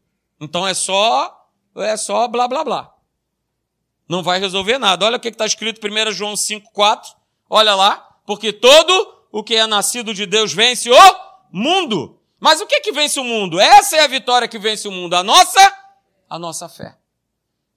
Então 0.41 0.65
é 0.65 0.75
só, 0.75 1.45
é 1.79 1.97
só 1.97 2.29
blá 2.29 2.47
blá 2.47 2.63
blá. 2.63 2.95
Não 4.09 4.23
vai 4.23 4.39
resolver 4.39 4.79
nada. 4.79 5.05
Olha 5.05 5.17
o 5.17 5.21
que 5.21 5.27
está 5.27 5.45
escrito 5.45 5.85
em 5.85 5.91
1 5.91 6.13
João 6.13 6.35
5,4. 6.35 7.03
Olha 7.51 7.75
lá. 7.75 7.97
Porque 8.25 8.53
todo 8.53 9.25
o 9.33 9.43
que 9.43 9.57
é 9.57 9.67
nascido 9.67 10.15
de 10.15 10.25
Deus 10.25 10.53
vence 10.53 10.89
o 10.89 11.17
mundo. 11.51 12.21
Mas 12.39 12.61
o 12.61 12.67
que 12.67 12.79
que 12.79 12.93
vence 12.93 13.19
o 13.19 13.25
mundo? 13.25 13.59
Essa 13.59 13.97
é 13.97 14.05
a 14.05 14.07
vitória 14.07 14.47
que 14.47 14.59
vence 14.61 14.87
o 14.87 14.93
mundo. 14.93 15.15
A 15.15 15.25
nossa, 15.25 15.82
a 16.33 16.39
nossa 16.39 16.67
fé. 16.67 16.97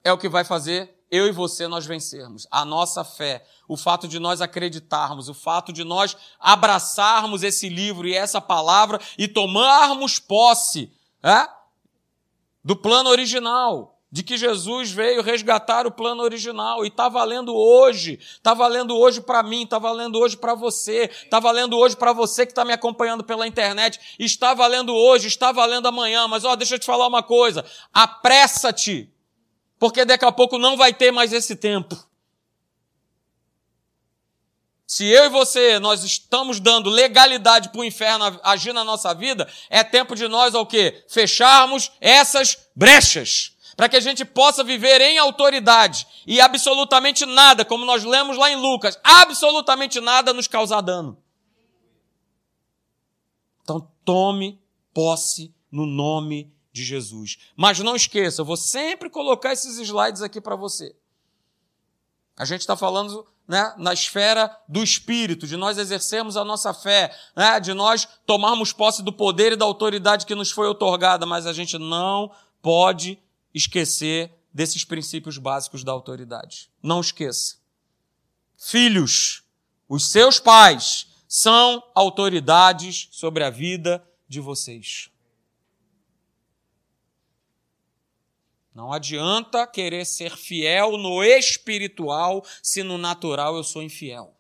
É 0.02 0.14
o 0.14 0.18
que 0.18 0.30
vai 0.30 0.46
fazer 0.46 0.96
eu 1.12 1.28
e 1.28 1.32
você 1.32 1.68
nós 1.68 1.86
vencermos. 1.86 2.48
A 2.50 2.64
nossa 2.64 3.04
fé, 3.04 3.46
o 3.68 3.76
fato 3.76 4.08
de 4.08 4.18
nós 4.18 4.40
acreditarmos, 4.40 5.28
o 5.28 5.34
fato 5.34 5.74
de 5.74 5.84
nós 5.84 6.16
abraçarmos 6.40 7.44
esse 7.44 7.68
livro 7.68 8.08
e 8.08 8.16
essa 8.16 8.40
palavra 8.40 8.98
e 9.18 9.28
tomarmos 9.28 10.20
posse 10.20 10.90
é? 11.22 11.50
do 12.64 12.78
plano 12.78 13.10
original 13.10 13.95
de 14.16 14.24
que 14.24 14.38
Jesus 14.38 14.94
veio 14.94 15.22
resgatar 15.22 15.86
o 15.86 15.92
plano 15.92 16.24
original 16.24 16.86
e 16.86 16.88
está 16.88 17.10
valendo 17.10 17.54
hoje, 17.54 18.18
está 18.18 18.54
valendo 18.54 18.98
hoje 18.98 19.20
para 19.20 19.44
mim, 19.44 19.64
está 19.64 19.78
valendo 19.78 20.18
hoje 20.18 20.38
para 20.38 20.56
você, 20.56 21.12
está 21.12 21.38
valendo 21.38 21.78
hoje 21.78 21.98
para 21.98 22.14
você 22.14 22.46
que 22.46 22.54
está 22.54 22.64
me 22.64 22.72
acompanhando 22.72 23.26
pela 23.26 23.46
internet, 23.46 24.00
está 24.18 24.54
valendo 24.54 24.96
hoje, 24.96 25.28
está 25.28 25.52
valendo 25.52 25.90
amanhã, 25.90 26.30
mas 26.30 26.46
ó, 26.46 26.56
deixa 26.56 26.76
eu 26.76 26.80
te 26.80 26.86
falar 26.86 27.08
uma 27.08 27.22
coisa, 27.22 27.66
apressa-te, 27.92 29.14
porque 29.78 30.06
daqui 30.06 30.24
a 30.24 30.32
pouco 30.32 30.58
não 30.58 30.78
vai 30.78 30.94
ter 30.94 31.12
mais 31.12 31.34
esse 31.34 31.54
tempo. 31.54 32.02
Se 34.88 35.06
eu 35.06 35.26
e 35.26 35.30
você, 35.30 35.78
nós 35.78 36.06
estamos 36.06 36.62
dando 36.62 36.90
legalidade 36.90 37.68
para 37.68 37.82
o 37.82 37.84
inferno 37.84 38.40
agir 38.44 38.72
na 38.72 38.86
nossa 38.86 39.14
vida, 39.14 39.46
é 39.70 39.84
tempo 39.84 40.16
de 40.16 40.30
nós, 40.30 40.56
ao 40.56 40.66
quê? 40.66 41.04
Fecharmos 41.10 41.92
essas 42.00 42.70
brechas 42.74 43.55
para 43.76 43.90
que 43.90 43.96
a 43.96 44.00
gente 44.00 44.24
possa 44.24 44.64
viver 44.64 45.02
em 45.02 45.18
autoridade 45.18 46.08
e 46.26 46.40
absolutamente 46.40 47.26
nada, 47.26 47.66
como 47.66 47.86
nós 47.86 48.04
lemos 48.04 48.38
lá 48.38 48.50
em 48.50 48.56
Lucas, 48.56 48.98
absolutamente 49.04 50.00
nada 50.00 50.34
nos 50.34 50.48
causar 50.48 50.82
dano. 50.82 51.18
Então 53.62 53.92
tome 54.04 54.62
posse 54.94 55.54
no 55.72 55.86
nome 55.86 56.54
de 56.72 56.84
Jesus. 56.84 57.38
Mas 57.56 57.80
não 57.80 57.96
esqueça, 57.96 58.42
eu 58.42 58.46
vou 58.46 58.58
sempre 58.58 59.10
colocar 59.10 59.52
esses 59.52 59.78
slides 59.78 60.22
aqui 60.22 60.40
para 60.40 60.56
você. 60.56 60.96
A 62.38 62.46
gente 62.46 62.62
está 62.62 62.76
falando 62.76 63.26
né, 63.48 63.74
na 63.78 63.94
esfera 63.94 64.56
do 64.68 64.84
Espírito, 64.84 65.48
de 65.48 65.56
nós 65.56 65.78
exercermos 65.78 66.36
a 66.36 66.44
nossa 66.44 66.74
fé, 66.74 67.16
né, 67.36 67.60
de 67.60 67.74
nós 67.74 68.08
tomarmos 68.26 68.74
posse 68.74 69.04
do 69.04 69.14
poder 69.14 69.54
e 69.54 69.56
da 69.56 69.66
autoridade 69.66 70.26
que 70.26 70.36
nos 70.36 70.52
foi 70.52 70.68
otorgada, 70.68 71.26
mas 71.26 71.46
a 71.46 71.54
gente 71.54 71.78
não 71.78 72.32
pode 72.62 73.20
esquecer 73.56 74.32
desses 74.54 74.84
princípios 74.84 75.38
básicos 75.38 75.84
da 75.84 75.94
autoridade. 75.94 76.70
Não 76.84 77.00
esqueça. 77.00 77.58
Filhos, 78.58 79.44
os 79.88 80.12
seus 80.12 80.40
pais 80.40 81.08
são 81.28 81.82
autoridades 81.96 83.08
sobre 83.12 83.44
a 83.44 83.50
vida 83.50 84.06
de 84.28 84.42
vocês. 84.42 85.10
Não 88.74 88.92
adianta 88.92 89.66
querer 89.66 90.06
ser 90.06 90.36
fiel 90.36 90.98
no 90.98 91.24
espiritual 91.24 92.46
se 92.62 92.84
no 92.84 92.98
natural 92.98 93.56
eu 93.56 93.64
sou 93.64 93.82
infiel. 93.82 94.35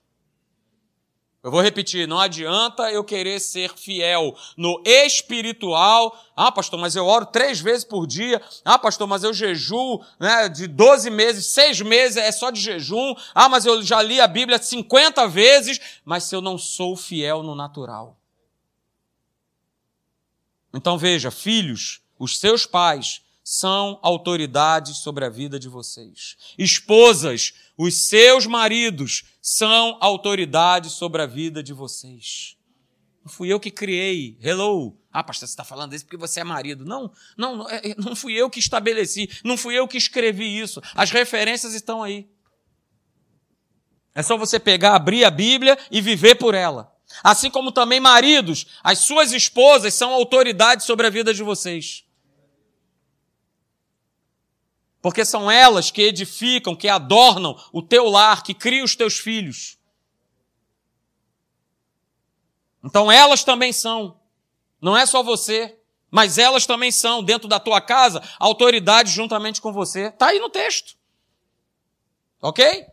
Eu 1.46 1.52
vou 1.52 1.62
repetir, 1.62 2.08
não 2.08 2.20
adianta 2.20 2.92
eu 2.92 3.04
querer 3.04 3.40
ser 3.40 3.72
fiel 3.78 4.36
no 4.58 4.82
espiritual. 4.84 6.20
Ah, 6.36 6.52
pastor, 6.52 6.80
mas 6.80 6.96
eu 6.96 7.06
oro 7.06 7.28
três 7.28 7.60
vezes 7.60 7.86
por 7.86 8.08
dia. 8.08 8.42
Ah, 8.66 8.80
pastor, 8.80 9.08
mas 9.08 9.24
eu 9.24 9.32
jejuo 9.32 10.04
né, 10.20 10.50
de 10.50 10.66
12 10.66 11.12
meses, 11.12 11.46
seis 11.46 11.80
meses 11.82 12.18
é 12.18 12.32
só 12.32 12.50
de 12.50 12.60
jejum. 12.60 13.14
Ah, 13.36 13.48
mas 13.48 13.64
eu 13.64 13.84
já 13.84 14.02
li 14.02 14.20
a 14.20 14.26
Bíblia 14.26 14.58
50 14.58 15.28
vezes. 15.28 15.80
Mas 16.04 16.24
se 16.24 16.36
eu 16.36 16.42
não 16.42 16.58
sou 16.58 16.98
fiel 16.98 17.44
no 17.44 17.54
natural. 17.54 18.18
Então 20.74 20.98
veja, 20.98 21.30
filhos, 21.30 22.02
os 22.18 22.40
seus 22.40 22.66
pais 22.66 23.22
são 23.48 24.00
autoridades 24.02 24.98
sobre 24.98 25.24
a 25.24 25.30
vida 25.30 25.60
de 25.60 25.70
vocês. 25.70 26.36
Esposas, 26.58 27.54
os 27.78 28.08
seus 28.08 28.48
maridos 28.48 29.24
são 29.40 30.00
autoridades 30.02 30.94
sobre 30.94 31.22
a 31.22 31.28
vida 31.28 31.62
de 31.62 31.72
vocês. 31.72 32.58
Não 33.24 33.32
fui 33.32 33.54
eu 33.54 33.60
que 33.60 33.70
criei. 33.70 34.36
Hello. 34.42 34.98
Ah, 35.14 35.24
pastor, 35.24 35.48
você 35.48 35.52
está 35.52 35.64
falando 35.64 35.94
isso 35.94 36.06
porque 36.06 36.18
você 36.18 36.40
é 36.40 36.44
marido. 36.44 36.86
Não, 36.86 37.12
não, 37.38 37.56
não, 37.58 37.70
é, 37.70 37.94
não 38.00 38.16
fui 38.16 38.34
eu 38.34 38.50
que 38.50 38.58
estabeleci. 38.58 39.30
Não 39.44 39.56
fui 39.56 39.76
eu 39.76 39.88
que 39.88 39.98
escrevi 39.98 40.60
isso. 40.60 40.82
As 40.96 41.12
referências 41.12 41.76
estão 41.76 42.02
aí. 42.02 42.28
É 44.16 44.24
só 44.24 44.36
você 44.38 44.60
pegar, 44.60 44.96
abrir 44.96 45.24
a 45.24 45.30
Bíblia 45.30 45.78
e 45.92 46.02
viver 46.02 46.34
por 46.36 46.56
ela. 46.56 46.92
Assim 47.24 47.52
como 47.52 47.72
também 47.72 48.00
maridos, 48.00 48.66
as 48.84 49.00
suas 49.00 49.32
esposas 49.32 49.94
são 49.94 50.12
autoridades 50.12 50.88
sobre 50.88 51.06
a 51.06 51.12
vida 51.12 51.32
de 51.32 51.44
vocês. 51.44 52.05
Porque 55.06 55.24
são 55.24 55.52
elas 55.52 55.92
que 55.92 56.02
edificam, 56.02 56.76
que 56.76 56.90
adornam 56.90 57.56
o 57.72 57.80
teu 57.84 58.10
lar, 58.10 58.42
que 58.42 58.56
criam 58.56 58.84
os 58.84 58.96
teus 58.96 59.20
filhos. 59.20 59.78
Então 62.84 63.12
elas 63.12 63.44
também 63.44 63.72
são. 63.72 64.20
Não 64.82 64.98
é 64.98 65.06
só 65.06 65.22
você, 65.22 65.78
mas 66.10 66.40
elas 66.40 66.66
também 66.66 66.92
são, 66.92 67.24
dentro 67.24 67.48
da 67.48 67.60
tua 67.60 67.80
casa, 67.80 68.20
autoridade 68.40 69.12
juntamente 69.12 69.62
com 69.62 69.72
você. 69.72 70.08
Está 70.08 70.30
aí 70.30 70.40
no 70.40 70.50
texto. 70.50 70.98
Ok? 72.42 72.88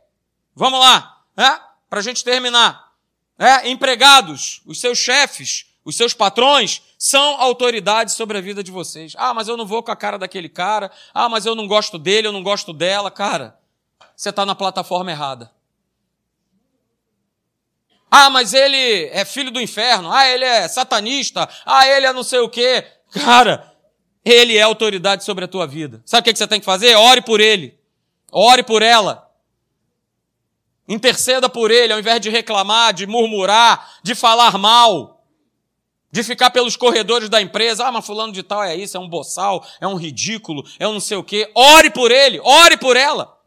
Vamos 0.55 0.81
lá. 0.81 1.25
É? 1.35 1.59
Para 1.89 2.01
a 2.01 2.03
gente 2.03 2.23
terminar. 2.23 2.93
É? 3.39 3.71
Empregados, 3.71 4.61
os 4.67 4.79
seus 4.79 4.99
chefes, 4.99 5.72
os 5.85 5.97
seus 5.97 6.15
patrões 6.15 6.83
são 6.97 7.41
autoridades 7.41 8.15
sobre 8.15 8.39
a 8.39 8.41
vida 8.41 8.63
de 8.63 8.71
vocês. 8.71 9.15
Ah, 9.17 9.35
mas 9.35 9.49
eu 9.49 9.57
não 9.57 9.67
vou 9.67 9.83
com 9.83 9.91
a 9.91 9.97
cara 9.97 10.19
daquele 10.19 10.49
cara. 10.49 10.91
Ah, 11.13 11.29
mas 11.29 11.45
eu 11.45 11.55
não 11.55 11.67
gosto 11.67 11.99
dele, 11.99 12.29
eu 12.29 12.33
não 12.33 12.43
gosto 12.43 12.73
dela. 12.73 13.11
Cara, 13.11 13.59
você 14.15 14.31
está 14.31 14.47
na 14.47 14.55
plataforma 14.55 15.11
errada. 15.11 15.51
Ah, 18.09 18.31
mas 18.31 18.55
ele 18.55 19.09
é 19.13 19.25
filho 19.25 19.51
do 19.51 19.61
inferno. 19.61 20.13
Ah, 20.13 20.29
ele 20.29 20.45
é 20.45 20.69
satanista. 20.69 21.49
Ah, 21.67 21.89
ele 21.89 22.07
é 22.07 22.13
não 22.13 22.23
sei 22.23 22.39
o 22.39 22.49
quê. 22.49 22.87
Cara, 23.11 23.73
ele 24.25 24.57
é 24.57 24.63
autoridade 24.63 25.25
sobre 25.25 25.45
a 25.45 25.49
tua 25.49 25.67
vida. 25.67 26.01
Sabe 26.05 26.21
o 26.21 26.33
que 26.33 26.39
você 26.39 26.47
tem 26.47 26.61
que 26.61 26.67
fazer? 26.67 26.95
Ore 26.95 27.23
por 27.23 27.41
ele. 27.41 27.77
Ore 28.31 28.63
por 28.63 28.83
ela. 28.83 29.29
Interceda 30.87 31.49
por 31.49 31.71
ele, 31.71 31.93
ao 31.93 31.99
invés 31.99 32.21
de 32.21 32.29
reclamar, 32.29 32.93
de 32.93 33.07
murmurar, 33.07 33.95
de 34.03 34.15
falar 34.15 34.59
mal, 34.59 35.12
de 36.13 36.23
ficar 36.23 36.51
pelos 36.51 36.77
corredores 36.77 37.31
da 37.31 37.41
empresa. 37.41 37.87
Ah, 37.87 37.91
mas 37.91 38.05
fulano 38.05 38.33
de 38.33 38.43
tal 38.43 38.63
é 38.63 38.77
isso, 38.77 38.97
é 38.97 39.01
um 39.01 39.09
boçal, 39.09 39.67
é 39.81 39.89
um 39.89 39.95
ridículo, 39.97 40.63
é 40.79 40.87
um 40.87 40.93
não 40.93 41.01
sei 41.01 41.17
o 41.17 41.25
quê. 41.25 41.51
Ore 41.55 41.91
por 41.91 42.11
ele, 42.11 42.39
ore 42.41 42.77
por 42.77 42.97
ela. 42.97 43.41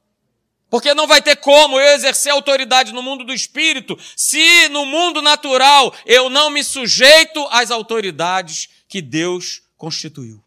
Porque 0.67 0.95
não 0.95 1.05
vai 1.05 1.21
ter 1.21 1.35
como 1.37 1.79
eu 1.79 1.93
exercer 1.93 2.31
autoridade 2.31 2.91
no 2.91 3.03
mundo 3.03 3.23
do 3.23 3.31
espírito 3.31 3.97
se 4.17 4.67
no 4.69 4.83
mundo 4.83 5.21
natural 5.21 5.93
eu 6.05 6.27
não 6.27 6.49
me 6.49 6.63
sujeito 6.63 7.47
às 7.51 7.69
autoridades 7.69 8.67
que 8.89 8.99
Deus 8.99 9.61
constituiu. 9.77 10.43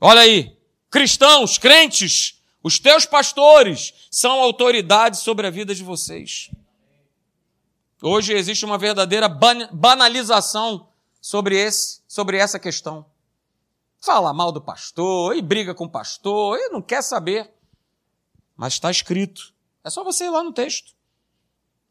Olha 0.00 0.22
aí, 0.22 0.52
cristãos, 0.90 1.56
crentes, 1.56 2.42
os 2.64 2.80
teus 2.80 3.06
pastores 3.06 3.94
são 4.10 4.40
autoridades 4.40 5.20
sobre 5.20 5.46
a 5.46 5.50
vida 5.50 5.72
de 5.72 5.84
vocês. 5.84 6.50
Hoje 8.04 8.32
existe 8.32 8.64
uma 8.64 8.76
verdadeira 8.76 9.28
banalização 9.28 10.88
sobre 11.20 11.56
esse, 11.56 12.00
sobre 12.08 12.36
essa 12.36 12.58
questão. 12.58 13.06
Fala 14.00 14.32
mal 14.32 14.50
do 14.50 14.60
pastor, 14.60 15.36
e 15.36 15.40
briga 15.40 15.72
com 15.72 15.84
o 15.84 15.90
pastor, 15.90 16.58
e 16.58 16.68
não 16.70 16.82
quer 16.82 17.00
saber. 17.00 17.54
Mas 18.56 18.72
está 18.72 18.90
escrito. 18.90 19.54
É 19.84 19.90
só 19.90 20.02
você 20.02 20.24
ir 20.24 20.30
lá 20.30 20.42
no 20.42 20.52
texto. 20.52 20.96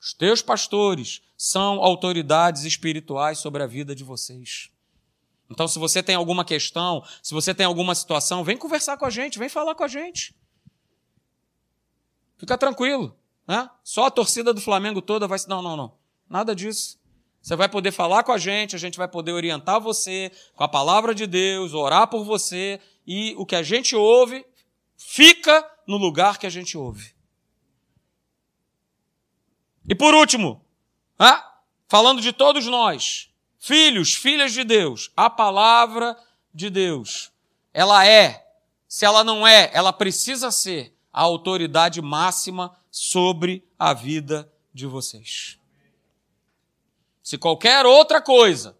Os 0.02 0.14
teus 0.14 0.42
pastores 0.42 1.22
são 1.38 1.82
autoridades 1.82 2.66
espirituais 2.66 3.38
sobre 3.38 3.64
a 3.64 3.68
vida 3.68 3.96
de 3.96 4.04
vocês. 4.04 4.70
Então, 5.50 5.66
se 5.66 5.80
você 5.80 6.04
tem 6.04 6.16
alguma 6.16 6.44
questão, 6.44 7.06
se 7.24 7.34
você 7.34 7.54
tem 7.54 7.66
alguma 7.66 7.96
situação, 7.96 8.44
vem 8.44 8.58
conversar 8.58 8.98
com 8.98 9.06
a 9.06 9.10
gente, 9.10 9.40
vem 9.40 9.48
falar 9.48 9.76
com 9.76 9.84
a 9.86 9.88
gente. 9.88 10.36
Fica 12.38 12.58
tranquilo. 12.58 13.18
Né? 13.48 13.70
Só 13.82 14.08
a 14.08 14.12
torcida 14.12 14.54
do 14.54 14.60
Flamengo 14.60 15.02
toda 15.02 15.26
vai. 15.26 15.40
Não, 15.48 15.62
não, 15.62 15.78
não. 15.78 16.01
Nada 16.32 16.56
disso. 16.56 16.98
Você 17.42 17.58
vai 17.58 17.68
poder 17.68 17.92
falar 17.92 18.24
com 18.24 18.32
a 18.32 18.38
gente, 18.38 18.74
a 18.74 18.80
gente 18.80 18.98
vai 18.98 19.08
poder 19.08 19.34
orientar 19.34 19.82
você 19.82 20.32
com 20.56 20.64
a 20.64 20.68
palavra 20.68 21.14
de 21.14 21.28
Deus, 21.28 21.74
orar 21.74 22.08
por 22.08 22.24
você, 22.24 22.80
e 23.06 23.36
o 23.38 23.46
que 23.46 23.54
a 23.54 23.62
gente 23.62 23.98
ouve 23.98 24.46
fica 24.96 25.70
no 25.86 25.98
lugar 25.98 26.38
que 26.38 26.48
a 26.48 26.50
gente 26.50 26.78
ouve. 26.78 27.14
E 29.90 29.94
por 29.94 30.14
último, 30.14 30.64
falando 31.90 32.22
de 32.22 32.32
todos 32.32 32.66
nós, 32.66 33.30
filhos, 33.60 34.16
filhas 34.16 34.54
de 34.54 34.64
Deus, 34.64 35.12
a 35.18 35.30
palavra 35.30 36.16
de 36.54 36.70
Deus, 36.70 37.30
ela 37.74 38.08
é, 38.08 38.48
se 38.88 39.04
ela 39.04 39.22
não 39.22 39.46
é, 39.46 39.70
ela 39.74 39.92
precisa 39.92 40.50
ser 40.50 40.96
a 41.12 41.24
autoridade 41.24 42.02
máxima 42.02 42.74
sobre 42.90 43.68
a 43.78 43.94
vida 43.94 44.50
de 44.74 44.88
vocês. 44.88 45.60
Se 47.24 47.38
qualquer 47.38 47.86
outra 47.86 48.22
coisa 48.22 48.78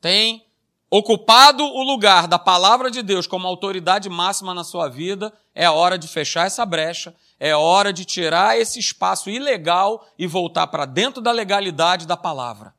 tem 0.00 0.44
ocupado 0.90 1.62
o 1.62 1.82
lugar 1.82 2.26
da 2.26 2.38
palavra 2.38 2.90
de 2.90 3.02
Deus 3.02 3.26
como 3.26 3.46
autoridade 3.46 4.08
máxima 4.08 4.52
na 4.52 4.64
sua 4.64 4.88
vida, 4.88 5.32
é 5.54 5.70
hora 5.70 5.96
de 5.96 6.08
fechar 6.08 6.46
essa 6.46 6.66
brecha, 6.66 7.14
é 7.38 7.54
hora 7.54 7.92
de 7.92 8.04
tirar 8.04 8.58
esse 8.58 8.78
espaço 8.78 9.30
ilegal 9.30 10.06
e 10.18 10.26
voltar 10.26 10.66
para 10.66 10.84
dentro 10.84 11.22
da 11.22 11.30
legalidade 11.30 12.06
da 12.06 12.16
palavra. 12.16 12.74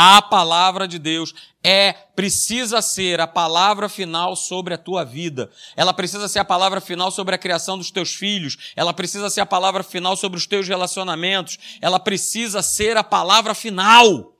A 0.00 0.22
palavra 0.22 0.86
de 0.86 0.96
Deus 0.96 1.34
é, 1.64 1.92
precisa 2.14 2.80
ser 2.80 3.20
a 3.20 3.26
palavra 3.26 3.88
final 3.88 4.36
sobre 4.36 4.72
a 4.72 4.78
tua 4.78 5.04
vida. 5.04 5.50
Ela 5.74 5.92
precisa 5.92 6.28
ser 6.28 6.38
a 6.38 6.44
palavra 6.44 6.80
final 6.80 7.10
sobre 7.10 7.34
a 7.34 7.38
criação 7.38 7.76
dos 7.76 7.90
teus 7.90 8.14
filhos. 8.14 8.72
Ela 8.76 8.94
precisa 8.94 9.28
ser 9.28 9.40
a 9.40 9.46
palavra 9.46 9.82
final 9.82 10.16
sobre 10.16 10.38
os 10.38 10.46
teus 10.46 10.68
relacionamentos. 10.68 11.58
Ela 11.80 11.98
precisa 11.98 12.62
ser 12.62 12.96
a 12.96 13.02
palavra 13.02 13.54
final 13.54 14.37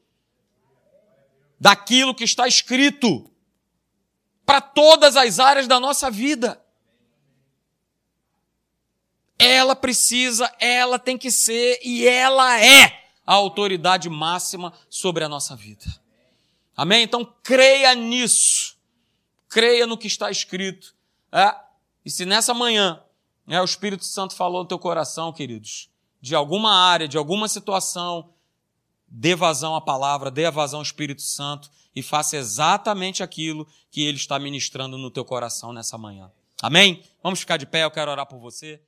daquilo 1.58 2.14
que 2.14 2.24
está 2.24 2.46
escrito 2.46 3.30
para 4.44 4.60
todas 4.60 5.16
as 5.16 5.38
áreas 5.38 5.66
da 5.66 5.78
nossa 5.78 6.10
vida. 6.10 6.62
Ela 9.38 9.76
precisa, 9.76 10.52
ela 10.58 10.98
tem 10.98 11.16
que 11.18 11.30
ser 11.30 11.78
e 11.82 12.06
ela 12.06 12.60
é 12.60 13.10
a 13.26 13.34
autoridade 13.34 14.08
máxima 14.08 14.72
sobre 14.88 15.22
a 15.22 15.28
nossa 15.28 15.54
vida. 15.54 15.84
Amém? 16.76 17.02
Então 17.02 17.24
creia 17.42 17.94
nisso. 17.94 18.76
Creia 19.48 19.86
no 19.86 19.98
que 19.98 20.06
está 20.06 20.30
escrito. 20.30 20.94
É? 21.30 21.54
E 22.04 22.10
se 22.10 22.24
nessa 22.24 22.54
manhã 22.54 23.02
é, 23.46 23.60
o 23.60 23.64
Espírito 23.64 24.04
Santo 24.04 24.34
falou 24.34 24.62
no 24.62 24.68
teu 24.68 24.78
coração, 24.78 25.32
queridos, 25.32 25.90
de 26.20 26.34
alguma 26.34 26.74
área, 26.74 27.08
de 27.08 27.16
alguma 27.16 27.48
situação, 27.48 28.30
dê 29.10 29.34
vazão 29.34 29.74
à 29.74 29.80
palavra, 29.80 30.30
dê 30.30 30.50
vazão 30.50 30.80
ao 30.80 30.84
Espírito 30.84 31.22
Santo 31.22 31.70
e 31.94 32.02
faça 32.02 32.36
exatamente 32.36 33.22
aquilo 33.22 33.66
que 33.90 34.02
ele 34.02 34.16
está 34.16 34.38
ministrando 34.38 34.96
no 34.98 35.10
teu 35.10 35.24
coração 35.24 35.72
nessa 35.72 35.98
manhã. 35.98 36.30
Amém? 36.62 37.02
Vamos 37.22 37.40
ficar 37.40 37.56
de 37.56 37.66
pé, 37.66 37.84
eu 37.84 37.90
quero 37.90 38.10
orar 38.10 38.26
por 38.26 38.38
você. 38.38 38.80